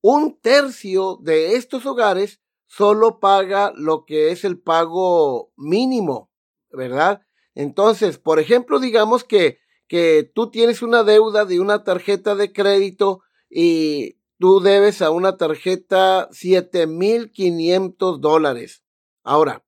un 0.01 0.39
tercio 0.39 1.17
de 1.21 1.55
estos 1.55 1.85
hogares 1.85 2.39
solo 2.65 3.19
paga 3.19 3.73
lo 3.75 4.05
que 4.05 4.31
es 4.31 4.45
el 4.45 4.57
pago 4.59 5.51
mínimo, 5.57 6.31
¿verdad? 6.71 7.25
Entonces, 7.55 8.17
por 8.17 8.39
ejemplo, 8.39 8.79
digamos 8.79 9.23
que, 9.23 9.59
que 9.87 10.29
tú 10.33 10.51
tienes 10.51 10.81
una 10.81 11.03
deuda 11.03 11.45
de 11.45 11.59
una 11.59 11.83
tarjeta 11.83 12.35
de 12.35 12.53
crédito 12.53 13.21
y 13.49 14.17
tú 14.37 14.59
debes 14.59 15.01
a 15.01 15.09
una 15.09 15.37
tarjeta 15.37 16.29
7.500 16.29 18.19
dólares. 18.19 18.83
Ahora, 19.23 19.65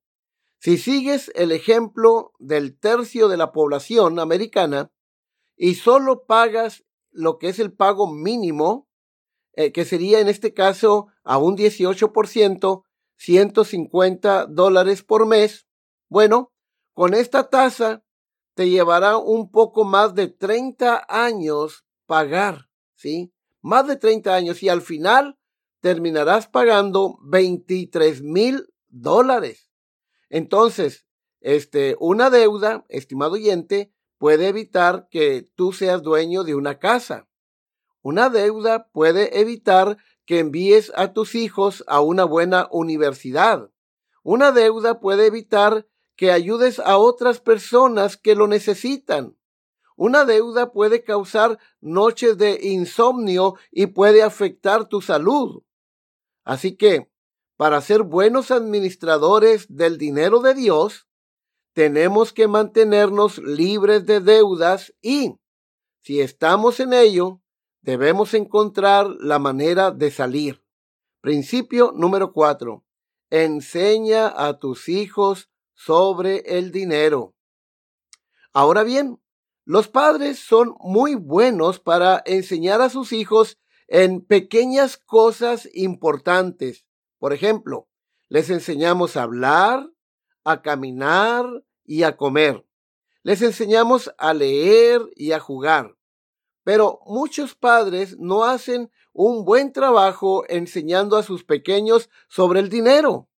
si 0.58 0.78
sigues 0.78 1.30
el 1.34 1.50
ejemplo 1.50 2.32
del 2.38 2.78
tercio 2.78 3.28
de 3.28 3.36
la 3.36 3.52
población 3.52 4.18
americana, 4.20 4.92
y 5.56 5.74
solo 5.74 6.24
pagas 6.24 6.84
lo 7.10 7.38
que 7.38 7.48
es 7.48 7.58
el 7.58 7.72
pago 7.72 8.12
mínimo, 8.12 8.88
eh, 9.54 9.72
que 9.72 9.84
sería 9.84 10.20
en 10.20 10.28
este 10.28 10.54
caso 10.54 11.08
a 11.24 11.38
un 11.38 11.56
18%, 11.56 12.84
150 13.16 14.46
dólares 14.46 15.02
por 15.02 15.26
mes, 15.26 15.66
bueno, 16.08 16.51
con 16.94 17.14
esta 17.14 17.48
tasa 17.48 18.04
te 18.54 18.68
llevará 18.68 19.16
un 19.16 19.50
poco 19.50 19.84
más 19.84 20.14
de 20.14 20.28
30 20.28 21.06
años 21.08 21.86
pagar, 22.06 22.68
¿sí? 22.94 23.32
Más 23.60 23.86
de 23.86 23.96
30 23.96 24.34
años 24.34 24.62
y 24.62 24.68
al 24.68 24.82
final 24.82 25.38
terminarás 25.80 26.48
pagando 26.48 27.18
23 27.22 28.22
mil 28.22 28.72
dólares. 28.88 29.70
Entonces, 30.28 31.06
este, 31.40 31.96
una 31.98 32.30
deuda, 32.30 32.84
estimado 32.88 33.32
oyente, 33.32 33.92
puede 34.18 34.48
evitar 34.48 35.08
que 35.10 35.48
tú 35.56 35.72
seas 35.72 36.02
dueño 36.02 36.44
de 36.44 36.54
una 36.54 36.78
casa. 36.78 37.28
Una 38.02 38.30
deuda 38.30 38.88
puede 38.92 39.40
evitar 39.40 39.96
que 40.24 40.38
envíes 40.38 40.92
a 40.94 41.12
tus 41.12 41.34
hijos 41.34 41.84
a 41.86 42.00
una 42.00 42.24
buena 42.24 42.68
universidad. 42.70 43.70
Una 44.22 44.52
deuda 44.52 45.00
puede 45.00 45.26
evitar 45.26 45.86
que 46.22 46.30
ayudes 46.30 46.78
a 46.78 46.98
otras 46.98 47.40
personas 47.40 48.16
que 48.16 48.36
lo 48.36 48.46
necesitan. 48.46 49.36
Una 49.96 50.24
deuda 50.24 50.70
puede 50.70 51.02
causar 51.02 51.58
noches 51.80 52.38
de 52.38 52.60
insomnio 52.62 53.56
y 53.72 53.86
puede 53.86 54.22
afectar 54.22 54.88
tu 54.88 55.00
salud. 55.00 55.64
Así 56.44 56.76
que, 56.76 57.10
para 57.56 57.80
ser 57.80 58.04
buenos 58.04 58.52
administradores 58.52 59.66
del 59.68 59.98
dinero 59.98 60.38
de 60.38 60.54
Dios, 60.54 61.08
tenemos 61.72 62.32
que 62.32 62.46
mantenernos 62.46 63.38
libres 63.38 64.06
de 64.06 64.20
deudas 64.20 64.94
y, 65.02 65.40
si 66.02 66.20
estamos 66.20 66.78
en 66.78 66.92
ello, 66.92 67.40
debemos 67.80 68.32
encontrar 68.34 69.08
la 69.18 69.40
manera 69.40 69.90
de 69.90 70.12
salir. 70.12 70.62
Principio 71.20 71.92
número 71.96 72.32
cuatro. 72.32 72.84
Enseña 73.28 74.28
a 74.28 74.60
tus 74.60 74.88
hijos 74.88 75.48
sobre 75.84 76.38
el 76.58 76.70
dinero. 76.70 77.34
Ahora 78.52 78.84
bien, 78.84 79.20
los 79.64 79.88
padres 79.88 80.38
son 80.38 80.76
muy 80.80 81.14
buenos 81.14 81.80
para 81.80 82.22
enseñar 82.24 82.80
a 82.80 82.88
sus 82.88 83.12
hijos 83.12 83.58
en 83.88 84.20
pequeñas 84.20 84.96
cosas 84.96 85.68
importantes. 85.72 86.86
Por 87.18 87.32
ejemplo, 87.32 87.88
les 88.28 88.50
enseñamos 88.50 89.16
a 89.16 89.24
hablar, 89.24 89.90
a 90.44 90.62
caminar 90.62 91.46
y 91.84 92.04
a 92.04 92.16
comer. 92.16 92.64
Les 93.22 93.42
enseñamos 93.42 94.12
a 94.18 94.34
leer 94.34 95.02
y 95.16 95.32
a 95.32 95.40
jugar. 95.40 95.96
Pero 96.64 97.00
muchos 97.06 97.56
padres 97.56 98.16
no 98.18 98.44
hacen 98.44 98.90
un 99.12 99.44
buen 99.44 99.72
trabajo 99.72 100.44
enseñando 100.48 101.16
a 101.16 101.24
sus 101.24 101.44
pequeños 101.44 102.08
sobre 102.28 102.60
el 102.60 102.68
dinero. 102.68 103.28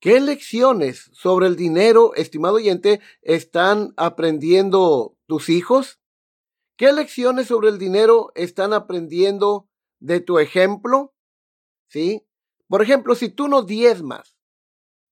¿Qué 0.00 0.18
lecciones 0.18 1.10
sobre 1.12 1.46
el 1.46 1.56
dinero, 1.56 2.14
estimado 2.14 2.54
oyente, 2.54 3.02
están 3.20 3.92
aprendiendo 3.98 5.18
tus 5.26 5.50
hijos? 5.50 6.00
¿Qué 6.78 6.90
lecciones 6.94 7.48
sobre 7.48 7.68
el 7.68 7.78
dinero 7.78 8.32
están 8.34 8.72
aprendiendo 8.72 9.68
de 9.98 10.20
tu 10.20 10.38
ejemplo? 10.38 11.12
¿Sí? 11.88 12.26
Por 12.66 12.80
ejemplo, 12.80 13.14
si 13.14 13.28
tú 13.28 13.48
no 13.48 13.60
diezmas, 13.60 14.38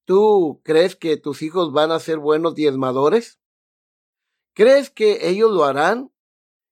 ¿tú 0.06 0.62
crees 0.64 0.96
que 0.96 1.18
tus 1.18 1.42
hijos 1.42 1.70
van 1.74 1.92
a 1.92 2.00
ser 2.00 2.16
buenos 2.16 2.54
diezmadores? 2.54 3.38
¿Crees 4.54 4.88
que 4.88 5.28
ellos 5.28 5.52
lo 5.52 5.64
harán? 5.64 6.10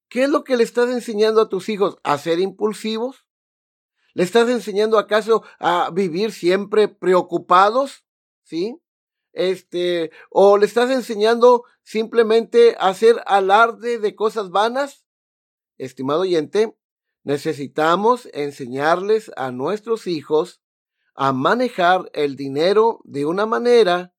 ¿Qué 0.09 0.23
es 0.23 0.31
lo 0.31 0.43
que 0.43 0.57
le 0.57 0.65
estás 0.65 0.89
enseñando 0.89 1.43
a 1.43 1.51
tus 1.51 1.69
hijos? 1.69 1.99
¿A 2.03 2.17
ser 2.17 2.41
impulsivos? 2.41 3.27
¿Le 4.15 4.23
estás 4.23 4.49
enseñando 4.49 4.99
acaso 4.99 5.43
a 5.59 5.91
vivir 5.93 6.33
siempre 6.33 6.89
preocupados? 6.89 8.06
¿Sí? 8.47 8.81
Este, 9.33 10.11
o 10.31 10.57
le 10.57 10.65
estás 10.65 10.91
enseñando 10.91 11.65
simplemente 11.83 12.75
a 12.79 12.89
hacer 12.89 13.23
alarde 13.27 13.99
de 13.99 14.15
cosas 14.15 14.51
vanas. 14.51 15.05
Estimado 15.77 16.23
oyente, 16.23 16.75
necesitamos 17.23 18.31
enseñarles 18.33 19.31
a 19.37 19.51
nuestros 19.51 20.07
hijos 20.07 20.63
a 21.15 21.33
manejar 21.33 22.11
el 22.15 22.37
dinero 22.37 23.01
de 23.05 23.27
una 23.27 23.45
manera 23.45 24.15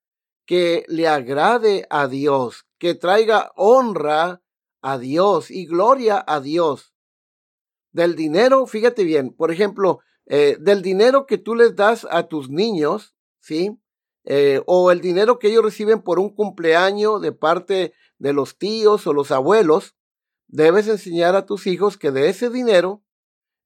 que 0.46 0.86
le 0.88 1.08
agrade 1.08 1.88
a 1.90 2.08
Dios, 2.08 2.68
que 2.78 2.94
traiga 2.94 3.52
honra 3.56 4.42
a 4.82 4.98
Dios 4.98 5.50
y 5.50 5.66
gloria 5.66 6.24
a 6.28 6.42
Dios. 6.42 6.94
Del 7.92 8.16
dinero, 8.16 8.68
fíjate 8.68 9.04
bien, 9.04 9.34
por 9.34 9.52
ejemplo, 9.52 10.00
eh, 10.26 10.58
del 10.60 10.82
dinero 10.82 11.26
que 11.26 11.38
tú 11.38 11.56
les 11.56 11.76
das 11.76 12.06
a 12.10 12.28
tus 12.28 12.50
niños, 12.50 13.16
¿sí? 13.40 13.80
Eh, 14.30 14.62
o 14.66 14.92
el 14.92 15.00
dinero 15.00 15.40
que 15.40 15.48
ellos 15.48 15.64
reciben 15.64 16.02
por 16.02 16.20
un 16.20 16.36
cumpleaños 16.36 17.22
de 17.22 17.32
parte 17.32 17.94
de 18.18 18.34
los 18.34 18.58
tíos 18.58 19.08
o 19.08 19.14
los 19.14 19.32
abuelos, 19.32 19.96
debes 20.48 20.90
enseñar 20.90 21.38
a 21.38 21.46
tus 21.46 21.66
hijos 21.66 21.98
que 21.98 22.12
de 22.12 22.28
ese 22.28 22.50
dinero, 22.50 23.02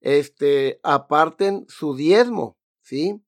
este, 0.02 0.80
aparten 0.84 1.65
su 1.67 1.95
diezmo, 1.95 2.60
¿sí? 2.84 3.24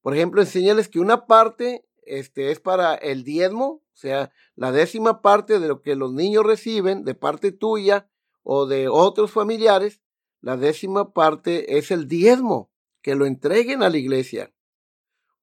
Por 0.00 0.14
ejemplo, 0.14 0.40
enséñales 0.40 0.88
que 0.88 0.98
una 0.98 1.26
parte, 1.26 1.86
este, 2.04 2.52
es 2.52 2.58
para 2.58 2.94
el 2.94 3.22
diezmo, 3.22 3.66
o 3.66 3.96
sea, 3.96 4.32
la 4.54 4.72
décima 4.72 5.20
parte 5.20 5.60
de 5.60 5.68
lo 5.68 5.82
que 5.82 5.94
los 5.94 6.14
niños 6.14 6.46
reciben 6.46 7.04
de 7.04 7.14
parte 7.14 7.52
tuya 7.52 8.08
o 8.42 8.64
de 8.64 8.88
otros 8.88 9.30
familiares, 9.30 10.00
la 10.40 10.56
décima 10.56 11.12
parte 11.12 11.76
es 11.76 11.90
el 11.90 12.08
diezmo, 12.08 12.70
que 13.02 13.14
lo 13.14 13.26
entreguen 13.26 13.82
a 13.82 13.90
la 13.90 13.98
iglesia 13.98 14.54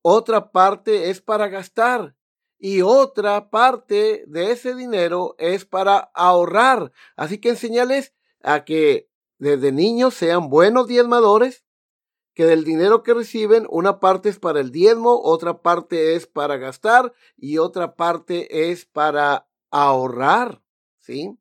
otra 0.07 0.51
parte 0.51 1.09
es 1.09 1.19
para 1.19 1.47
gastar 1.47 2.15
y 2.59 2.83
otra 2.83 3.49
parte 3.49 4.23
de 4.27 4.51
ese 4.51 4.75
dinero 4.75 5.33
es 5.39 5.65
para 5.65 6.11
ahorrar. 6.13 6.91
Así 7.15 7.39
que 7.39 7.49
enseñales 7.49 8.13
a 8.43 8.65
que 8.65 9.09
desde 9.39 9.71
niños 9.71 10.13
sean 10.13 10.51
buenos 10.51 10.85
diezmadores, 10.85 11.65
que 12.35 12.45
del 12.45 12.63
dinero 12.65 13.01
que 13.01 13.15
reciben 13.15 13.65
una 13.67 13.99
parte 13.99 14.29
es 14.29 14.37
para 14.37 14.59
el 14.59 14.71
diezmo, 14.71 15.19
otra 15.23 15.63
parte 15.63 16.13
es 16.13 16.27
para 16.27 16.57
gastar 16.57 17.11
y 17.35 17.57
otra 17.57 17.95
parte 17.95 18.69
es 18.69 18.85
para 18.85 19.47
ahorrar, 19.71 20.61
¿sí? 20.99 21.35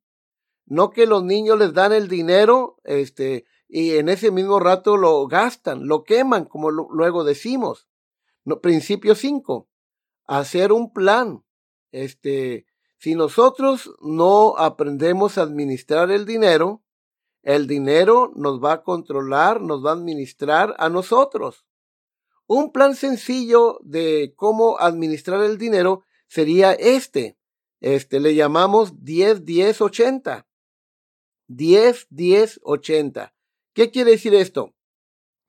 No 0.65 0.89
que 0.89 1.05
los 1.05 1.23
niños 1.23 1.59
les 1.59 1.75
dan 1.75 1.93
el 1.93 2.09
dinero, 2.09 2.79
este, 2.85 3.45
y 3.69 3.97
en 3.97 4.09
ese 4.09 4.31
mismo 4.31 4.59
rato 4.59 4.97
lo 4.97 5.27
gastan, 5.27 5.87
lo 5.87 6.03
queman, 6.05 6.47
como 6.47 6.71
luego 6.71 7.25
decimos 7.25 7.89
principio 8.61 9.15
5, 9.15 9.69
hacer 10.27 10.73
un 10.73 10.93
plan. 10.93 11.45
Este, 11.93 12.67
si 12.99 13.15
nosotros 13.15 13.95
no 14.01 14.57
aprendemos 14.57 15.39
a 15.39 15.43
administrar 15.43 16.11
el 16.11 16.27
dinero, 16.27 16.83
el 17.43 17.67
dinero 17.67 18.33
nos 18.35 18.63
va 18.63 18.73
a 18.73 18.83
controlar, 18.83 19.61
nos 19.61 19.85
va 19.85 19.91
a 19.91 19.95
administrar 19.95 20.75
a 20.79 20.89
nosotros. 20.89 21.67
Un 22.47 22.73
plan 22.73 22.95
sencillo 22.95 23.79
de 23.83 24.35
cómo 24.37 24.79
administrar 24.79 25.43
el 25.43 25.59
dinero 25.59 26.03
sería 26.27 26.73
este. 26.73 27.39
Este 27.81 28.21
le 28.21 28.35
llamamos 28.35 29.05
10 29.05 29.45
10 29.45 29.81
80. 29.81 30.47
10 31.49 32.07
10 32.11 32.61
80. 32.63 33.35
¿Qué 33.75 33.91
quiere 33.91 34.13
decir 34.13 34.35
esto? 34.35 34.75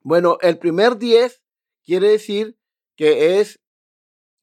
Bueno, 0.02 0.38
el 0.42 0.58
primer 0.58 0.98
10 0.98 1.42
quiere 1.84 2.10
decir 2.10 2.58
que 2.96 3.40
es 3.40 3.60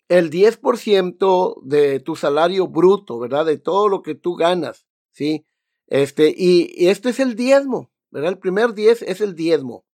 el 0.08 0.30
10% 0.30 1.62
de 1.62 2.00
tu 2.00 2.16
salario 2.16 2.68
bruto, 2.68 3.18
¿verdad? 3.18 3.46
De 3.46 3.58
todo 3.58 3.88
lo 3.88 4.02
que 4.02 4.14
tú 4.14 4.34
ganas, 4.34 4.86
¿sí? 5.10 5.46
Este, 5.86 6.34
y, 6.36 6.88
este 6.88 7.10
es 7.10 7.20
el 7.20 7.34
diezmo, 7.34 7.90
¿verdad? 8.10 8.32
El 8.32 8.38
primer 8.38 8.74
10 8.74 9.02
es 9.02 9.20
el 9.20 9.34
diezmo. 9.34 9.86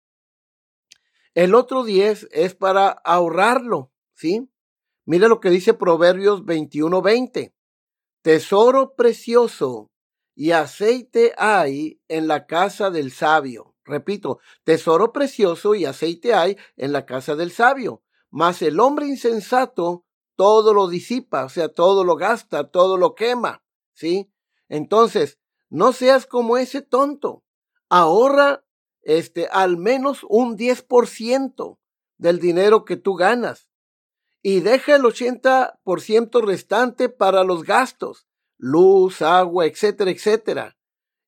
El 1.33 1.55
otro 1.55 1.83
10 1.83 2.27
es 2.31 2.55
para 2.55 2.89
ahorrarlo, 2.89 3.91
¿sí? 4.13 4.49
Mira 5.05 5.27
lo 5.27 5.39
que 5.39 5.49
dice 5.49 5.73
Proverbios 5.73 6.43
21:20. 6.45 7.53
Tesoro 8.21 8.95
precioso 8.95 9.89
y 10.35 10.51
aceite 10.51 11.33
hay 11.37 12.01
en 12.07 12.27
la 12.27 12.45
casa 12.45 12.89
del 12.89 13.11
sabio. 13.11 13.75
Repito, 13.85 14.39
tesoro 14.63 15.11
precioso 15.11 15.75
y 15.75 15.85
aceite 15.85 16.33
hay 16.33 16.57
en 16.77 16.91
la 16.91 17.05
casa 17.05 17.35
del 17.35 17.51
sabio. 17.51 18.03
Mas 18.29 18.61
el 18.61 18.79
hombre 18.79 19.07
insensato 19.07 20.05
todo 20.35 20.73
lo 20.73 20.87
disipa, 20.87 21.45
o 21.45 21.49
sea, 21.49 21.69
todo 21.69 22.03
lo 22.03 22.15
gasta, 22.15 22.69
todo 22.71 22.97
lo 22.97 23.13
quema, 23.13 23.63
¿sí? 23.93 24.31
Entonces, 24.69 25.39
no 25.69 25.91
seas 25.91 26.25
como 26.25 26.57
ese 26.57 26.81
tonto. 26.81 27.43
Ahorra 27.89 28.63
este 29.01 29.47
al 29.47 29.77
menos 29.77 30.25
un 30.29 30.57
10% 30.57 31.79
del 32.17 32.39
dinero 32.39 32.85
que 32.85 32.97
tú 32.97 33.15
ganas 33.15 33.69
y 34.41 34.61
deja 34.61 34.95
el 34.95 35.03
80% 35.03 36.41
restante 36.45 37.09
para 37.09 37.43
los 37.43 37.63
gastos, 37.63 38.27
luz, 38.57 39.21
agua, 39.21 39.65
etcétera, 39.65 40.11
etcétera. 40.11 40.77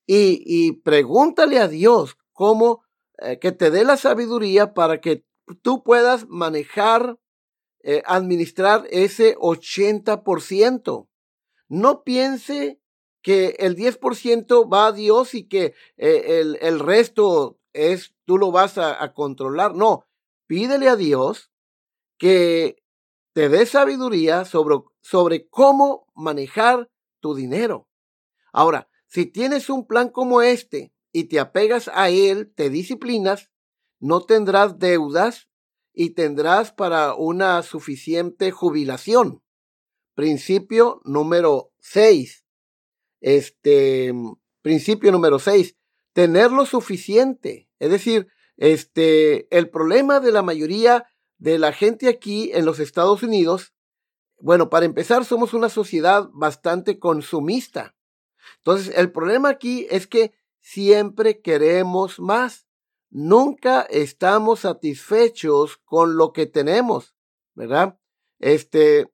y, 0.05 0.43
y 0.45 0.73
pregúntale 0.73 1.59
a 1.59 1.67
Dios 1.67 2.17
cómo 2.33 2.83
eh, 3.17 3.39
que 3.39 3.51
te 3.51 3.71
dé 3.71 3.83
la 3.83 3.97
sabiduría 3.97 4.73
para 4.73 4.99
que 4.99 5.25
tú 5.61 5.83
puedas 5.83 6.27
manejar, 6.27 7.19
eh, 7.83 8.03
administrar 8.05 8.85
ese 8.89 9.35
80%. 9.37 11.09
No 11.67 12.03
piense 12.03 12.79
que 13.21 13.55
el 13.59 13.75
10% 13.75 14.71
va 14.71 14.87
a 14.87 14.91
Dios 14.91 15.33
y 15.33 15.47
que 15.47 15.73
eh, 15.97 16.39
el, 16.41 16.57
el, 16.61 16.79
resto 16.79 17.59
es, 17.73 18.13
tú 18.25 18.37
lo 18.37 18.51
vas 18.51 18.77
a, 18.77 19.01
a 19.01 19.13
controlar. 19.13 19.75
No, 19.75 20.05
pídele 20.47 20.89
a 20.89 20.95
Dios 20.95 21.51
que 22.17 22.81
te 23.33 23.49
dé 23.49 23.65
sabiduría 23.65 24.45
sobre, 24.45 24.77
sobre 25.01 25.47
cómo 25.47 26.07
manejar 26.13 26.89
tu 27.19 27.35
dinero. 27.35 27.87
Ahora, 28.51 28.89
si 29.07 29.25
tienes 29.25 29.69
un 29.69 29.87
plan 29.87 30.09
como 30.09 30.41
este 30.41 30.93
y 31.11 31.25
te 31.25 31.39
apegas 31.39 31.89
a 31.93 32.09
él, 32.09 32.53
te 32.53 32.69
disciplinas, 32.69 33.50
no 34.01 34.21
tendrás 34.25 34.79
deudas 34.79 35.47
y 35.93 36.11
tendrás 36.11 36.73
para 36.73 37.13
una 37.15 37.61
suficiente 37.61 38.51
jubilación. 38.51 39.41
Principio 40.15 41.01
número 41.05 41.71
6. 41.79 42.43
Este, 43.21 44.13
principio 44.61 45.11
número 45.11 45.39
6. 45.39 45.77
Tener 46.13 46.51
lo 46.51 46.65
suficiente. 46.65 47.69
Es 47.79 47.91
decir, 47.91 48.27
este, 48.57 49.47
el 49.55 49.69
problema 49.69 50.19
de 50.19 50.31
la 50.31 50.41
mayoría 50.41 51.05
de 51.37 51.57
la 51.57 51.71
gente 51.71 52.09
aquí 52.09 52.51
en 52.53 52.65
los 52.65 52.79
Estados 52.79 53.23
Unidos, 53.23 53.73
bueno, 54.39 54.69
para 54.69 54.85
empezar, 54.85 55.25
somos 55.25 55.53
una 55.53 55.69
sociedad 55.69 56.29
bastante 56.33 56.97
consumista. 56.99 57.95
Entonces, 58.57 58.93
el 58.95 59.11
problema 59.11 59.49
aquí 59.49 59.87
es 59.89 60.07
que 60.07 60.33
siempre 60.59 61.41
queremos 61.41 62.19
más. 62.19 62.67
Nunca 63.11 63.81
estamos 63.81 64.61
satisfechos 64.61 65.77
con 65.83 66.15
lo 66.15 66.31
que 66.31 66.45
tenemos, 66.45 67.13
¿verdad? 67.53 67.99
Este, 68.39 69.11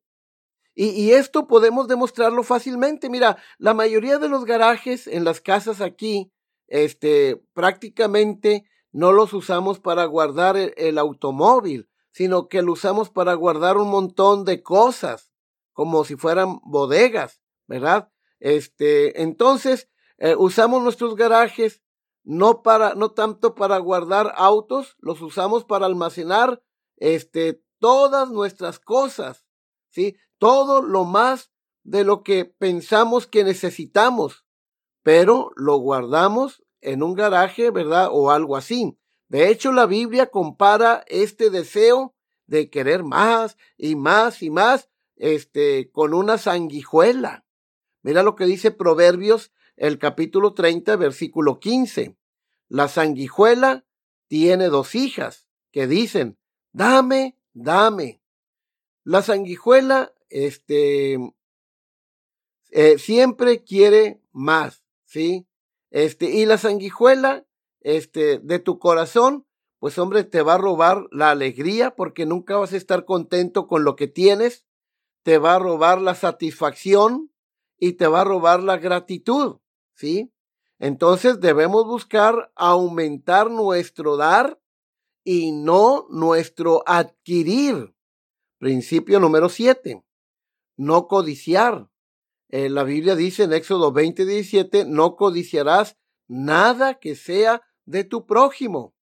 y, 0.75 0.89
y, 0.89 1.13
esto 1.13 1.47
podemos 1.47 1.87
demostrarlo 1.87 2.43
fácilmente. 2.43 3.09
Mira, 3.09 3.37
la 3.57 3.73
mayoría 3.73 4.19
de 4.19 4.29
los 4.29 4.45
garajes 4.45 5.07
en 5.07 5.23
las 5.23 5.41
casas 5.41 5.81
aquí, 5.81 6.31
este, 6.67 7.41
prácticamente 7.53 8.65
no 8.91 9.11
los 9.11 9.33
usamos 9.33 9.79
para 9.79 10.05
guardar 10.05 10.57
el, 10.57 10.75
el 10.77 10.99
automóvil, 10.99 11.89
sino 12.11 12.47
que 12.47 12.61
lo 12.61 12.73
usamos 12.73 13.09
para 13.09 13.33
guardar 13.33 13.77
un 13.77 13.89
montón 13.89 14.45
de 14.45 14.61
cosas, 14.61 15.31
como 15.73 16.05
si 16.05 16.15
fueran 16.15 16.59
bodegas, 16.63 17.41
¿verdad? 17.65 18.11
Este, 18.39 19.23
entonces, 19.23 19.89
eh, 20.19 20.35
usamos 20.37 20.83
nuestros 20.83 21.15
garajes 21.15 21.81
no 22.27 22.61
para, 22.61 22.93
no 22.93 23.11
tanto 23.11 23.55
para 23.55 23.77
guardar 23.77 24.33
autos, 24.35 24.97
los 24.99 25.21
usamos 25.21 25.63
para 25.63 25.85
almacenar, 25.85 26.61
este, 26.97 27.63
todas 27.79 28.29
nuestras 28.29 28.79
cosas, 28.79 29.45
¿sí? 29.91 30.17
Todo 30.37 30.81
lo 30.81 31.05
más 31.05 31.51
de 31.83 32.03
lo 32.03 32.23
que 32.23 32.43
pensamos 32.43 33.27
que 33.27 33.45
necesitamos, 33.45 34.45
pero 35.03 35.51
lo 35.55 35.77
guardamos 35.77 36.65
en 36.81 37.01
un 37.01 37.13
garaje, 37.13 37.71
¿verdad? 37.71 38.09
O 38.11 38.29
algo 38.29 38.57
así. 38.57 38.99
De 39.29 39.49
hecho, 39.49 39.71
la 39.71 39.85
Biblia 39.85 40.29
compara 40.29 41.05
este 41.07 41.49
deseo 41.49 42.13
de 42.45 42.69
querer 42.69 43.05
más 43.05 43.55
y 43.77 43.95
más 43.95 44.43
y 44.43 44.49
más, 44.49 44.89
este, 45.15 45.91
con 45.91 46.13
una 46.13 46.37
sanguijuela. 46.37 47.45
Mira 48.03 48.21
lo 48.21 48.35
que 48.35 48.43
dice 48.43 48.71
Proverbios, 48.71 49.53
el 49.77 49.97
capítulo 49.97 50.53
30, 50.53 50.97
versículo 50.97 51.59
15. 51.61 52.16
La 52.69 52.87
sanguijuela 52.87 53.85
tiene 54.27 54.67
dos 54.67 54.95
hijas 54.95 55.47
que 55.71 55.87
dicen, 55.87 56.37
dame, 56.71 57.37
dame. 57.53 58.21
La 59.03 59.21
sanguijuela, 59.21 60.13
este, 60.29 61.17
eh, 62.71 62.97
siempre 62.97 63.63
quiere 63.63 64.21
más, 64.31 64.83
¿sí? 65.05 65.47
Este, 65.91 66.29
y 66.29 66.45
la 66.45 66.57
sanguijuela, 66.57 67.45
este, 67.81 68.39
de 68.39 68.59
tu 68.59 68.79
corazón, 68.79 69.45
pues 69.79 69.97
hombre, 69.97 70.23
te 70.23 70.41
va 70.41 70.55
a 70.55 70.57
robar 70.57 71.07
la 71.11 71.31
alegría 71.31 71.95
porque 71.95 72.25
nunca 72.25 72.57
vas 72.57 72.73
a 72.73 72.77
estar 72.77 73.05
contento 73.05 73.67
con 73.67 73.83
lo 73.83 73.95
que 73.95 74.07
tienes, 74.07 74.65
te 75.23 75.37
va 75.37 75.55
a 75.55 75.59
robar 75.59 76.01
la 76.01 76.15
satisfacción, 76.15 77.31
y 77.77 77.93
te 77.93 78.07
va 78.07 78.21
a 78.21 78.25
robar 78.25 78.63
la 78.63 78.77
gratitud, 78.77 79.57
¿sí? 79.93 80.31
Entonces 80.79 81.39
debemos 81.39 81.85
buscar 81.85 82.51
aumentar 82.55 83.49
nuestro 83.49 84.17
dar 84.17 84.59
y 85.23 85.51
no 85.51 86.07
nuestro 86.09 86.83
adquirir. 86.85 87.93
Principio 88.59 89.19
número 89.19 89.49
siete. 89.49 90.03
No 90.75 91.07
codiciar. 91.07 91.89
Eh, 92.49 92.69
la 92.69 92.83
Biblia 92.83 93.15
dice 93.15 93.43
en 93.43 93.53
Éxodo 93.53 93.91
20, 93.91 94.25
17, 94.25 94.85
no 94.85 95.15
codiciarás 95.15 95.97
nada 96.27 96.99
que 96.99 97.15
sea 97.15 97.61
de 97.85 98.03
tu 98.03 98.25
prójimo. 98.25 98.95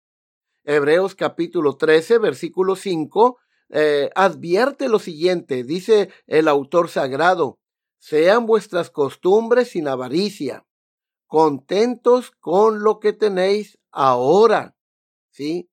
Hebreos 0.64 1.14
capítulo 1.14 1.76
13, 1.76 2.18
versículo 2.18 2.74
5, 2.74 3.38
eh, 3.70 4.10
advierte 4.14 4.88
lo 4.88 4.98
siguiente, 4.98 5.62
dice 5.62 6.10
el 6.26 6.48
autor 6.48 6.88
sagrado, 6.88 7.58
sean 7.98 8.46
vuestras 8.46 8.88
costumbres 8.90 9.70
sin 9.70 9.88
avaricia, 9.88 10.64
contentos 11.34 12.30
con 12.38 12.84
lo 12.84 13.00
que 13.00 13.12
tenéis 13.12 13.80
ahora. 13.90 14.76
¿Sí? 15.32 15.68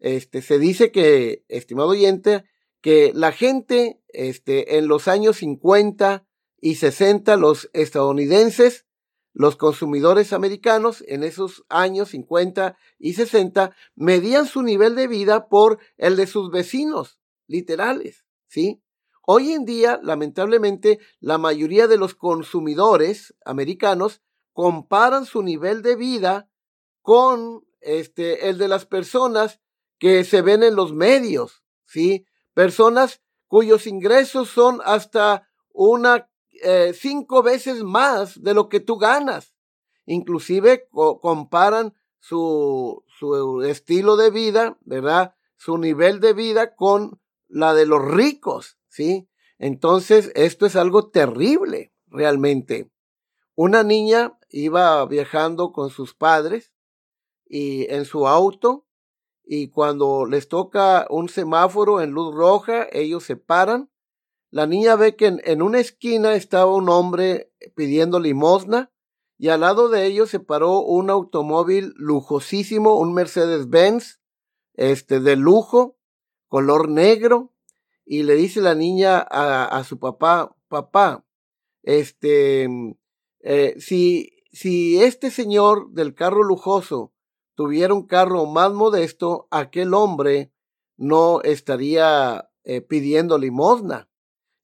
Este, 0.00 0.42
se 0.42 0.58
dice 0.58 0.90
que, 0.90 1.44
estimado 1.46 1.90
oyente, 1.90 2.42
que 2.80 3.12
la 3.14 3.30
gente, 3.30 4.02
este, 4.08 4.78
en 4.78 4.88
los 4.88 5.06
años 5.06 5.36
50 5.36 6.26
y 6.60 6.74
60, 6.74 7.36
los 7.36 7.70
estadounidenses, 7.72 8.84
los 9.32 9.54
consumidores 9.54 10.32
americanos, 10.32 11.04
en 11.06 11.22
esos 11.22 11.64
años 11.68 12.08
50 12.08 12.76
y 12.98 13.12
60, 13.12 13.76
medían 13.94 14.48
su 14.48 14.62
nivel 14.62 14.96
de 14.96 15.06
vida 15.06 15.46
por 15.48 15.78
el 15.98 16.16
de 16.16 16.26
sus 16.26 16.50
vecinos, 16.50 17.20
literales, 17.46 18.24
¿sí? 18.48 18.82
Hoy 19.24 19.52
en 19.52 19.66
día, 19.66 20.00
lamentablemente, 20.02 20.98
la 21.20 21.38
mayoría 21.38 21.86
de 21.86 21.96
los 21.96 22.16
consumidores 22.16 23.36
americanos 23.44 24.20
comparan 24.56 25.26
su 25.26 25.42
nivel 25.42 25.82
de 25.82 25.96
vida 25.96 26.48
con 27.02 27.66
este, 27.82 28.48
el 28.48 28.56
de 28.56 28.68
las 28.68 28.86
personas 28.86 29.60
que 29.98 30.24
se 30.24 30.40
ven 30.40 30.62
en 30.62 30.74
los 30.74 30.94
medios, 30.94 31.62
¿sí? 31.84 32.24
Personas 32.54 33.20
cuyos 33.48 33.86
ingresos 33.86 34.48
son 34.48 34.80
hasta 34.86 35.46
una 35.74 36.30
eh, 36.62 36.94
cinco 36.98 37.42
veces 37.42 37.82
más 37.82 38.42
de 38.42 38.54
lo 38.54 38.70
que 38.70 38.80
tú 38.80 38.96
ganas. 38.96 39.54
Inclusive 40.06 40.88
comparan 41.20 41.92
su, 42.18 43.04
su 43.08 43.60
estilo 43.60 44.16
de 44.16 44.30
vida, 44.30 44.78
¿verdad? 44.86 45.34
Su 45.58 45.76
nivel 45.76 46.18
de 46.18 46.32
vida 46.32 46.74
con 46.74 47.20
la 47.46 47.74
de 47.74 47.84
los 47.84 48.02
ricos. 48.02 48.78
¿sí? 48.88 49.28
Entonces, 49.58 50.32
esto 50.34 50.64
es 50.64 50.76
algo 50.76 51.10
terrible, 51.10 51.92
realmente. 52.06 52.90
Una 53.54 53.82
niña 53.82 54.35
iba 54.48 55.04
viajando 55.06 55.72
con 55.72 55.90
sus 55.90 56.14
padres 56.14 56.72
y 57.46 57.90
en 57.92 58.04
su 58.04 58.26
auto 58.26 58.86
y 59.46 59.68
cuando 59.68 60.26
les 60.26 60.48
toca 60.48 61.06
un 61.08 61.28
semáforo 61.28 62.00
en 62.00 62.10
luz 62.10 62.34
roja, 62.34 62.88
ellos 62.90 63.22
se 63.22 63.36
paran. 63.36 63.88
La 64.50 64.66
niña 64.66 64.96
ve 64.96 65.14
que 65.14 65.38
en, 65.44 65.62
una 65.62 65.78
esquina 65.78 66.34
estaba 66.34 66.74
un 66.74 66.88
hombre 66.88 67.52
pidiendo 67.76 68.18
limosna 68.18 68.90
y 69.38 69.48
al 69.48 69.60
lado 69.60 69.88
de 69.88 70.04
ellos 70.04 70.30
se 70.30 70.40
paró 70.40 70.80
un 70.80 71.10
automóvil 71.10 71.92
lujosísimo, 71.96 72.98
un 72.98 73.14
Mercedes-Benz, 73.14 74.20
este 74.74 75.20
de 75.20 75.36
lujo, 75.36 75.96
color 76.48 76.88
negro, 76.88 77.52
y 78.04 78.24
le 78.24 78.34
dice 78.34 78.60
la 78.60 78.74
niña 78.74 79.18
a, 79.18 79.82
su 79.84 79.98
papá, 79.98 80.56
papá, 80.68 81.24
este, 81.82 82.68
eh, 83.40 83.74
si, 83.78 84.35
si 84.56 85.02
este 85.02 85.30
señor 85.30 85.90
del 85.90 86.14
carro 86.14 86.42
lujoso 86.42 87.12
tuviera 87.54 87.92
un 87.92 88.06
carro 88.06 88.46
más 88.46 88.72
modesto, 88.72 89.48
aquel 89.50 89.92
hombre 89.92 90.50
no 90.96 91.42
estaría 91.42 92.48
eh, 92.64 92.80
pidiendo 92.80 93.36
limosna. 93.36 94.08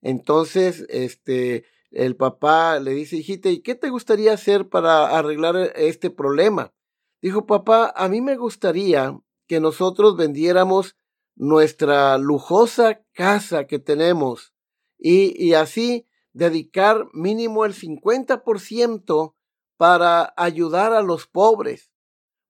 Entonces, 0.00 0.86
este, 0.88 1.66
el 1.90 2.16
papá 2.16 2.80
le 2.80 2.92
dice, 2.92 3.16
hijita, 3.16 3.50
¿y 3.50 3.60
qué 3.60 3.74
te 3.74 3.90
gustaría 3.90 4.32
hacer 4.32 4.70
para 4.70 5.18
arreglar 5.18 5.56
este 5.76 6.08
problema? 6.08 6.72
Dijo, 7.20 7.44
papá, 7.44 7.92
a 7.94 8.08
mí 8.08 8.22
me 8.22 8.38
gustaría 8.38 9.20
que 9.46 9.60
nosotros 9.60 10.16
vendiéramos 10.16 10.96
nuestra 11.34 12.16
lujosa 12.16 13.04
casa 13.12 13.66
que 13.66 13.78
tenemos 13.78 14.54
y, 14.96 15.34
y 15.36 15.52
así 15.52 16.08
dedicar 16.32 17.08
mínimo 17.12 17.66
el 17.66 17.74
50% 17.74 19.34
para 19.76 20.32
ayudar 20.36 20.92
a 20.92 21.02
los 21.02 21.26
pobres. 21.26 21.90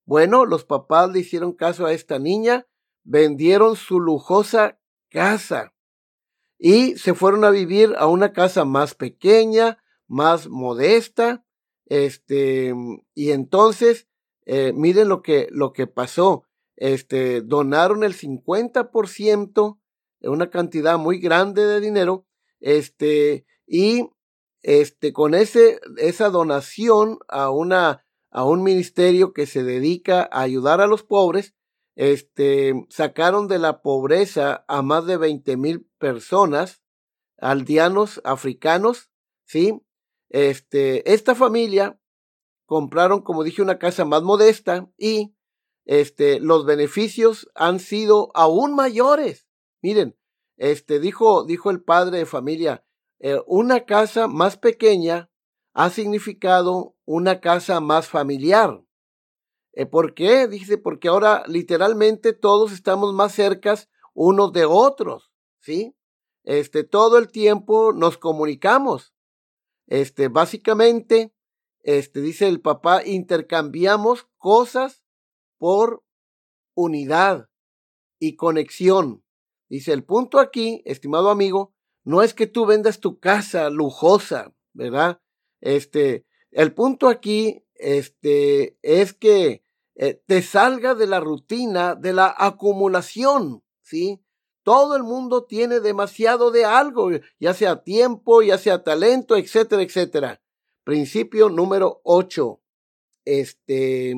Bueno, 0.05 0.45
los 0.45 0.65
papás 0.65 1.11
le 1.11 1.21
hicieron 1.21 1.53
caso 1.53 1.87
a 1.87 1.93
esta 1.93 2.19
niña, 2.19 2.67
vendieron 3.05 3.77
su 3.77 4.01
lujosa 4.01 4.79
casa 5.09 5.75
y 6.59 6.97
se 6.97 7.15
fueron 7.15 7.45
a 7.45 7.51
vivir 7.51 7.95
a 7.99 8.07
una 8.07 8.33
casa 8.33 8.65
más 8.65 8.95
pequeña, 8.95 9.83
más 10.07 10.49
modesta, 10.49 11.45
este, 11.87 12.73
y 13.15 13.33
entonces, 13.33 14.07
eh, 14.47 14.73
miren 14.73 15.09
lo 15.09 15.23
que, 15.23 15.49
lo 15.51 15.73
que 15.73 15.87
pasó, 15.87 16.45
este, 16.77 17.41
donaron 17.41 18.05
el 18.05 18.15
50%, 18.15 19.79
una 20.21 20.51
cantidad 20.51 20.99
muy 20.99 21.19
grande 21.19 21.67
de 21.67 21.81
dinero, 21.81 22.27
este, 22.61 23.45
y 23.67 24.09
este, 24.63 25.13
con 25.13 25.35
ese, 25.35 25.81
esa 25.97 26.31
donación 26.31 27.19
a 27.29 27.51
una, 27.51 28.05
a 28.31 28.45
un 28.45 28.63
ministerio 28.63 29.33
que 29.33 29.47
se 29.47 29.63
dedica 29.63 30.29
a 30.33 30.43
ayudar 30.43 30.81
a 30.81 30.87
los 30.87 31.03
pobres, 31.03 31.55
este, 31.95 32.87
sacaron 32.89 33.49
de 33.49 33.59
la 33.59 33.83
pobreza 33.83 34.65
a 34.69 34.83
más 34.83 35.07
de 35.07 35.17
20 35.17 35.57
mil 35.57 35.87
personas, 35.99 36.83
aldeanos 37.39 38.21
africanos, 38.25 39.11
¿sí? 39.45 39.83
Este, 40.31 41.13
esta 41.13 41.35
familia 41.35 42.01
compraron, 42.67 43.21
como 43.21 43.45
dije, 43.45 43.61
una 43.61 43.79
casa 43.79 44.05
más 44.05 44.23
modesta 44.23 44.91
y 44.97 45.35
este, 45.85 46.41
los 46.41 46.65
beneficios 46.65 47.51
han 47.55 47.81
sido 47.81 48.31
aún 48.35 48.75
mayores. 48.75 49.47
Miren, 49.83 50.17
este, 50.57 51.01
dijo, 51.01 51.45
dijo 51.45 51.71
el 51.71 51.83
padre 51.83 52.19
de 52.19 52.27
familia, 52.27 52.87
eh, 53.23 53.41
una 53.47 53.85
casa 53.85 54.27
más 54.27 54.57
pequeña 54.57 55.31
ha 55.75 55.91
significado 55.91 56.97
una 57.05 57.41
casa 57.41 57.81
más 57.81 58.09
familiar. 58.09 58.85
Eh, 59.75 59.87
¿Por 59.87 60.15
qué? 60.15 60.49
Dice, 60.49 60.77
porque 60.77 61.07
ahora 61.07 61.45
literalmente 61.47 62.33
todos 62.33 62.73
estamos 62.73 63.15
más 63.15 63.33
cercas 63.33 63.89
unos 64.13 64.53
de 64.53 64.65
otros, 64.65 65.31
¿sí? 65.61 65.97
Este, 66.43 66.83
todo 66.83 67.17
el 67.17 67.31
tiempo 67.31 67.93
nos 67.93 68.19
comunicamos. 68.19 69.15
Este, 69.87 70.27
básicamente, 70.27 71.33
este, 71.85 72.23
dice 72.23 72.49
el 72.49 72.61
papá, 72.61 73.07
intercambiamos 73.07 74.27
cosas 74.37 75.05
por 75.59 76.03
unidad 76.75 77.49
y 78.19 78.35
conexión. 78.35 79.25
Dice, 79.69 79.93
el 79.93 80.05
punto 80.05 80.41
aquí, 80.41 80.83
estimado 80.85 81.31
amigo, 81.31 81.73
no 82.05 82.23
es 82.23 82.35
que 82.35 82.47
tú 82.47 82.67
vendas 82.67 83.01
tu 83.01 83.19
casa 83.19 83.71
lujosa, 83.71 84.55
¿verdad? 84.73 85.21
Este, 85.61 86.27
el 86.51 86.73
punto 86.75 87.09
aquí, 87.09 87.65
este, 87.75 88.79
es 88.83 89.13
que 89.13 89.65
eh, 89.95 90.21
te 90.27 90.43
salga 90.43 90.95
de 90.95 91.07
la 91.07 91.21
rutina, 91.21 91.95
de 91.95 92.13
la 92.13 92.35
acumulación, 92.37 93.63
¿sí? 93.83 94.23
Todo 94.65 94.97
el 94.97 95.03
mundo 95.03 95.45
tiene 95.45 95.81
demasiado 95.81 96.51
de 96.51 96.65
algo, 96.65 97.11
ya 97.41 97.53
sea 97.55 97.83
tiempo, 97.83 98.43
ya 98.43 98.59
sea 98.59 98.85
talento, 98.85 99.37
etcétera, 99.37 99.83
etcétera. 99.83 100.43
Principio 100.85 101.49
número 101.49 102.01
8. 102.05 102.61
Este, 103.25 104.15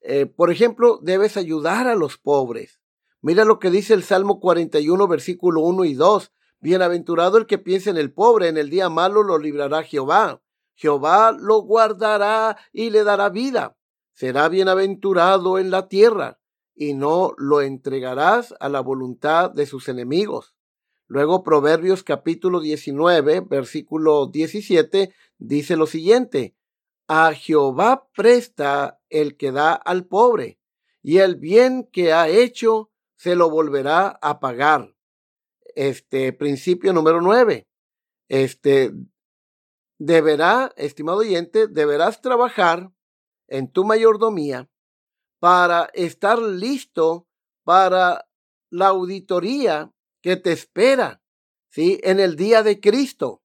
eh, 0.00 0.26
por 0.26 0.50
ejemplo, 0.50 0.98
debes 1.02 1.36
ayudar 1.36 1.88
a 1.88 1.96
los 1.96 2.18
pobres. 2.18 2.80
Mira 3.20 3.44
lo 3.44 3.58
que 3.58 3.70
dice 3.70 3.94
el 3.94 4.04
Salmo 4.04 4.38
41, 4.38 5.08
versículo 5.08 5.62
1 5.62 5.84
y 5.86 5.94
2. 5.94 6.32
Bienaventurado 6.64 7.36
el 7.36 7.44
que 7.44 7.58
piensa 7.58 7.90
en 7.90 7.98
el 7.98 8.10
pobre, 8.10 8.48
en 8.48 8.56
el 8.56 8.70
día 8.70 8.88
malo 8.88 9.22
lo 9.22 9.36
librará 9.36 9.82
Jehová. 9.82 10.40
Jehová 10.74 11.36
lo 11.38 11.60
guardará 11.60 12.56
y 12.72 12.88
le 12.88 13.04
dará 13.04 13.28
vida. 13.28 13.76
Será 14.14 14.48
bienaventurado 14.48 15.58
en 15.58 15.70
la 15.70 15.88
tierra 15.88 16.40
y 16.74 16.94
no 16.94 17.34
lo 17.36 17.60
entregarás 17.60 18.54
a 18.60 18.70
la 18.70 18.80
voluntad 18.80 19.50
de 19.50 19.66
sus 19.66 19.90
enemigos. 19.90 20.54
Luego 21.06 21.44
Proverbios 21.44 22.02
capítulo 22.02 22.60
19, 22.60 23.40
versículo 23.40 24.28
17 24.28 25.12
dice 25.36 25.76
lo 25.76 25.86
siguiente, 25.86 26.56
a 27.06 27.34
Jehová 27.34 28.08
presta 28.16 29.02
el 29.10 29.36
que 29.36 29.52
da 29.52 29.74
al 29.74 30.06
pobre, 30.06 30.58
y 31.02 31.18
el 31.18 31.36
bien 31.36 31.86
que 31.92 32.14
ha 32.14 32.26
hecho 32.28 32.90
se 33.16 33.36
lo 33.36 33.50
volverá 33.50 34.18
a 34.22 34.40
pagar 34.40 34.93
este 35.76 36.32
principio 36.32 36.92
número 36.92 37.20
nueve. 37.20 37.66
Este 38.28 38.92
deberá, 39.98 40.72
estimado 40.76 41.18
oyente, 41.18 41.66
deberás 41.66 42.20
trabajar 42.20 42.92
en 43.48 43.70
tu 43.70 43.84
mayordomía 43.84 44.68
para 45.38 45.90
estar 45.94 46.40
listo 46.40 47.26
para 47.64 48.26
la 48.70 48.88
auditoría 48.88 49.92
que 50.22 50.36
te 50.36 50.52
espera, 50.52 51.22
¿sí? 51.70 52.00
En 52.02 52.18
el 52.18 52.36
día 52.36 52.62
de 52.62 52.80
Cristo. 52.80 53.42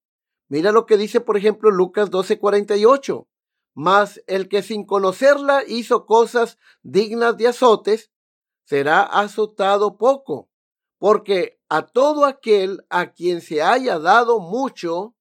Mira 0.47 0.71
lo 0.71 0.85
que 0.85 0.97
dice, 0.97 1.21
por 1.21 1.37
ejemplo, 1.37 1.71
Lucas 1.71 2.09
12:48. 2.09 3.27
Mas 3.75 4.21
el 4.27 4.49
que 4.49 4.63
sin 4.63 4.85
conocerla 4.85 5.63
hizo 5.67 6.05
cosas 6.05 6.57
dignas 6.81 7.37
de 7.37 7.47
azotes, 7.47 8.11
será 8.65 9.03
azotado 9.03 9.97
poco, 9.97 10.48
porque 10.99 11.59
a 11.69 11.87
todo 11.87 12.25
aquel 12.25 12.85
a 12.89 13.13
quien 13.13 13.41
se 13.41 13.61
haya 13.63 13.97
dado 13.97 14.39
mucho, 14.39 15.15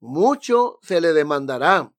mucho 0.00 0.78
se 0.82 1.00
le 1.00 1.12
demandará. 1.12 1.94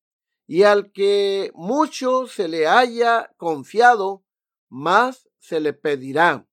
Y 0.45 0.63
al 0.63 0.91
que 0.91 1.51
mucho 1.55 2.27
se 2.27 2.49
le 2.49 2.67
haya 2.67 3.33
confiado, 3.37 4.25
más 4.69 5.29
se 5.39 5.61
le 5.61 5.73
pedirá. 5.73 6.47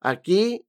Aquí 0.00 0.66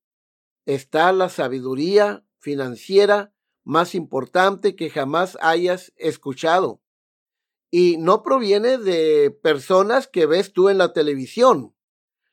está 0.66 1.12
la 1.12 1.28
sabiduría 1.28 2.24
financiera 2.38 3.34
más 3.64 3.96
importante 3.96 4.76
que 4.76 4.90
jamás 4.90 5.38
hayas 5.42 5.92
escuchado. 5.96 6.82
Y 7.72 7.98
no 7.98 8.22
proviene 8.22 8.78
de 8.78 9.32
personas 9.32 10.08
que 10.08 10.28
ves 10.28 10.54
tú 10.54 10.70
en 10.70 10.78
la 10.78 10.94
televisión. 10.94 11.76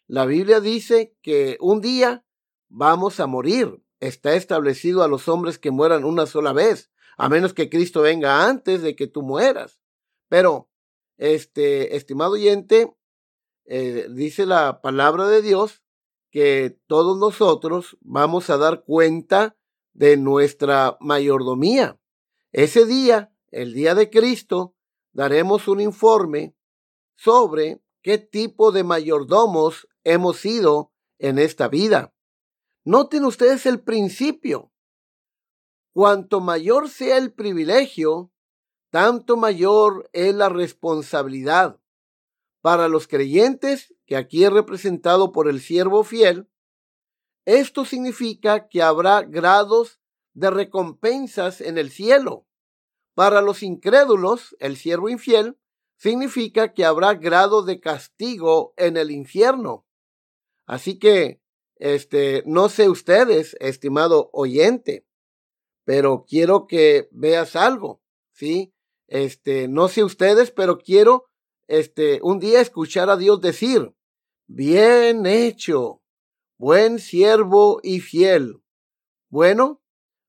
La 0.07 0.27
Biblia 0.27 0.61
dice 0.61 1.14
que 1.23 1.57
un 1.61 1.81
día 1.81 2.25
vamos 2.68 3.20
a 3.20 3.26
morir. 3.26 3.83
Está 4.00 4.35
establecido 4.35 5.02
a 5.02 5.09
los 5.09 5.28
hombres 5.28 5.59
que 5.59 5.70
mueran 5.70 6.04
una 6.04 6.26
sola 6.26 6.52
vez, 6.52 6.90
a 7.16 7.28
menos 7.28 7.52
que 7.52 7.68
Cristo 7.68 8.00
venga 8.02 8.46
antes 8.46 8.83
de 8.83 8.94
que 8.94 9.07
tú 9.07 9.22
mueras. 9.22 9.81
Pero, 10.28 10.70
este, 11.16 11.96
estimado 11.96 12.33
oyente, 12.33 12.94
eh, 13.64 14.07
dice 14.11 14.46
la 14.46 14.81
palabra 14.81 15.26
de 15.26 15.42
Dios 15.42 15.83
que 16.31 16.78
todos 16.87 17.18
nosotros 17.18 17.96
vamos 18.00 18.50
a 18.50 18.57
dar 18.57 18.85
cuenta 18.85 19.57
de 19.92 20.16
nuestra 20.16 20.96
mayordomía. 21.00 21.98
Ese 22.52 22.87
día, 22.87 23.33
el 23.50 23.74
día 23.74 23.94
de 23.94 24.11
Cristo, 24.11 24.74
daremos 25.12 25.68
un 25.68 25.81
informe 25.81 26.54
sobre 27.16 27.83
qué 28.02 28.18
tipo 28.18 28.70
de 28.70 28.85
mayordomos 28.85 29.88
hemos 30.04 30.38
sido 30.38 30.92
en 31.18 31.38
esta 31.38 31.68
vida. 31.68 32.14
Noten 32.88 33.27
ustedes 33.27 33.66
el 33.66 33.83
principio. 33.83 34.72
Cuanto 35.92 36.40
mayor 36.40 36.88
sea 36.88 37.18
el 37.18 37.35
privilegio, 37.35 38.33
tanto 38.88 39.37
mayor 39.37 40.09
es 40.14 40.35
la 40.35 40.48
responsabilidad. 40.48 41.79
Para 42.62 42.88
los 42.88 43.07
creyentes, 43.07 43.94
que 44.07 44.16
aquí 44.16 44.42
es 44.42 44.51
representado 44.51 45.33
por 45.33 45.51
el 45.51 45.61
siervo 45.61 46.03
fiel, 46.03 46.48
esto 47.44 47.85
significa 47.85 48.68
que 48.68 48.81
habrá 48.81 49.20
grados 49.20 50.01
de 50.33 50.48
recompensas 50.48 51.61
en 51.61 51.77
el 51.77 51.90
cielo. 51.90 52.46
Para 53.12 53.42
los 53.42 53.62
incrédulos, 53.62 54.57
el 54.61 54.79
siervo 54.79 55.11
infiel, 55.11 55.59
significa 55.98 56.72
que 56.72 56.87
habrá 56.87 57.12
grado 57.12 57.62
de 57.64 57.81
castigo 57.81 58.72
en 58.79 58.96
el 58.96 59.11
infierno. 59.11 59.85
Así 60.64 60.98
que 60.98 61.42
este, 61.78 62.42
no 62.46 62.68
sé 62.68 62.88
ustedes, 62.88 63.56
estimado 63.60 64.30
oyente, 64.32 65.06
pero 65.84 66.24
quiero 66.28 66.66
que 66.66 67.08
veas 67.12 67.56
algo, 67.56 68.02
¿sí? 68.32 68.74
Este, 69.06 69.68
no 69.68 69.88
sé 69.88 70.04
ustedes, 70.04 70.50
pero 70.50 70.78
quiero, 70.78 71.26
este, 71.66 72.20
un 72.22 72.40
día 72.40 72.60
escuchar 72.60 73.08
a 73.10 73.16
Dios 73.16 73.40
decir, 73.40 73.94
bien 74.46 75.24
hecho, 75.26 76.02
buen 76.58 76.98
siervo 76.98 77.80
y 77.82 78.00
fiel. 78.00 78.60
Bueno, 79.30 79.80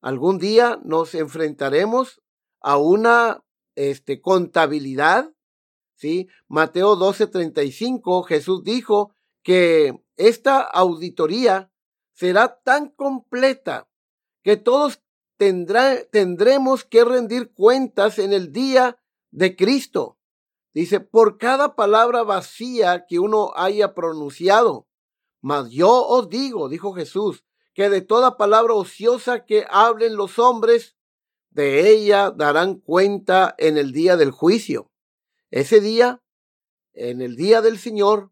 algún 0.01 0.37
día 0.37 0.79
nos 0.83 1.15
enfrentaremos 1.15 2.21
a 2.61 2.77
una, 2.77 3.43
este, 3.75 4.21
contabilidad, 4.21 5.33
¿sí? 5.95 6.27
Mateo 6.47 6.95
12:35, 6.95 8.23
Jesús 8.25 8.63
dijo 8.63 9.15
que 9.49 9.99
esta 10.15 10.61
auditoría 10.61 11.73
será 12.13 12.61
tan 12.61 12.89
completa 12.89 13.89
que 14.43 14.57
todos 14.57 15.01
tendremos 15.37 16.83
que 16.83 17.03
rendir 17.03 17.51
cuentas 17.51 18.19
en 18.19 18.31
el 18.31 18.51
día 18.51 19.01
de 19.31 19.55
Cristo. 19.55 20.19
Dice, 20.71 20.99
por 20.99 21.39
cada 21.39 21.75
palabra 21.75 22.21
vacía 22.21 23.07
que 23.07 23.17
uno 23.17 23.51
haya 23.55 23.95
pronunciado. 23.95 24.87
Mas 25.41 25.71
yo 25.71 26.05
os 26.05 26.29
digo, 26.29 26.69
dijo 26.69 26.93
Jesús, 26.93 27.43
que 27.73 27.89
de 27.89 28.01
toda 28.01 28.37
palabra 28.37 28.75
ociosa 28.75 29.45
que 29.45 29.65
hablen 29.67 30.15
los 30.15 30.37
hombres, 30.37 30.95
de 31.49 31.89
ella 31.89 32.29
darán 32.29 32.75
cuenta 32.75 33.55
en 33.57 33.79
el 33.79 33.93
día 33.93 34.15
del 34.15 34.29
juicio. 34.29 34.91
Ese 35.49 35.81
día, 35.81 36.21
en 36.93 37.23
el 37.23 37.35
día 37.35 37.63
del 37.63 37.79
Señor, 37.79 38.31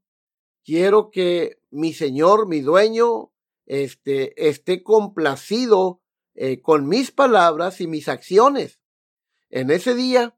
quiero 0.68 1.12
que 1.12 1.62
mi 1.72 1.94
Señor, 1.94 2.50
mi 2.50 2.60
dueño, 2.60 3.32
este, 3.66 4.50
esté 4.50 4.84
complacido 4.84 6.02
eh, 6.36 6.62
con 6.62 6.90
mis 6.90 7.12
palabras 7.12 7.80
y 7.80 7.88
mis 7.88 8.10
acciones. 8.10 8.82
En 9.50 9.72
ese 9.72 9.96
día, 9.96 10.38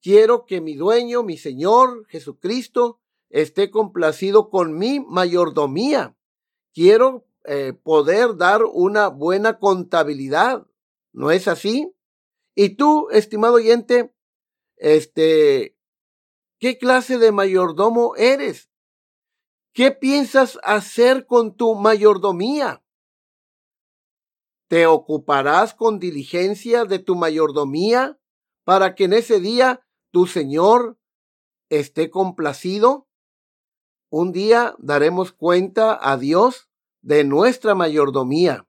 quiero 0.00 0.46
que 0.46 0.62
mi 0.62 0.76
dueño, 0.76 1.22
mi 1.22 1.36
Señor 1.36 2.06
Jesucristo, 2.08 3.02
esté 3.28 3.70
complacido 3.70 4.48
con 4.48 4.78
mi 4.78 5.00
mayordomía. 5.00 6.16
Quiero 6.72 7.26
eh, 7.44 7.74
poder 7.74 8.36
dar 8.38 8.62
una 8.64 9.08
buena 9.08 9.58
contabilidad. 9.58 10.66
¿No 11.12 11.30
es 11.30 11.48
así? 11.48 11.92
Y 12.54 12.76
tú, 12.76 13.08
estimado 13.10 13.56
oyente, 13.56 14.10
este, 14.76 15.76
¿qué 16.58 16.78
clase 16.78 17.18
de 17.18 17.30
mayordomo 17.30 18.16
eres? 18.16 18.70
¿Qué 19.76 19.90
piensas 19.90 20.58
hacer 20.62 21.26
con 21.26 21.54
tu 21.54 21.74
mayordomía? 21.74 22.82
¿Te 24.70 24.86
ocuparás 24.86 25.74
con 25.74 25.98
diligencia 25.98 26.86
de 26.86 26.98
tu 26.98 27.14
mayordomía 27.14 28.18
para 28.64 28.94
que 28.94 29.04
en 29.04 29.12
ese 29.12 29.38
día 29.38 29.86
tu 30.10 30.26
Señor 30.26 30.98
esté 31.68 32.08
complacido? 32.08 33.06
Un 34.10 34.32
día 34.32 34.74
daremos 34.78 35.32
cuenta 35.32 35.98
a 36.00 36.16
Dios 36.16 36.70
de 37.02 37.24
nuestra 37.24 37.74
mayordomía. 37.74 38.66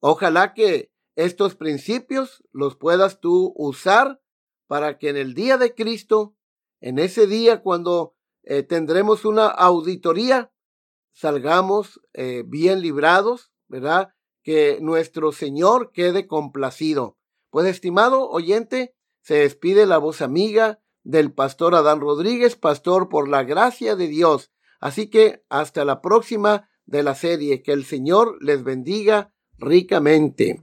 Ojalá 0.00 0.54
que 0.54 0.90
estos 1.14 1.54
principios 1.54 2.42
los 2.50 2.74
puedas 2.74 3.20
tú 3.20 3.52
usar 3.54 4.20
para 4.66 4.98
que 4.98 5.10
en 5.10 5.18
el 5.18 5.34
día 5.34 5.56
de 5.56 5.72
Cristo, 5.72 6.34
en 6.80 6.98
ese 6.98 7.28
día 7.28 7.62
cuando 7.62 8.15
eh, 8.46 8.62
tendremos 8.62 9.24
una 9.24 9.48
auditoría, 9.48 10.52
salgamos 11.12 12.00
eh, 12.14 12.44
bien 12.46 12.80
librados, 12.80 13.52
¿verdad? 13.66 14.14
Que 14.42 14.78
nuestro 14.80 15.32
Señor 15.32 15.90
quede 15.92 16.26
complacido. 16.26 17.18
Pues, 17.50 17.66
estimado 17.66 18.30
oyente, 18.30 18.94
se 19.20 19.34
despide 19.34 19.86
la 19.86 19.98
voz 19.98 20.22
amiga 20.22 20.80
del 21.02 21.32
pastor 21.32 21.74
Adán 21.74 22.00
Rodríguez, 22.00 22.54
pastor 22.54 23.08
por 23.08 23.28
la 23.28 23.42
gracia 23.42 23.96
de 23.96 24.06
Dios. 24.06 24.52
Así 24.80 25.10
que 25.10 25.44
hasta 25.48 25.84
la 25.84 26.00
próxima 26.00 26.68
de 26.84 27.02
la 27.02 27.16
serie. 27.16 27.62
Que 27.62 27.72
el 27.72 27.84
Señor 27.84 28.36
les 28.40 28.62
bendiga 28.62 29.32
ricamente. 29.58 30.62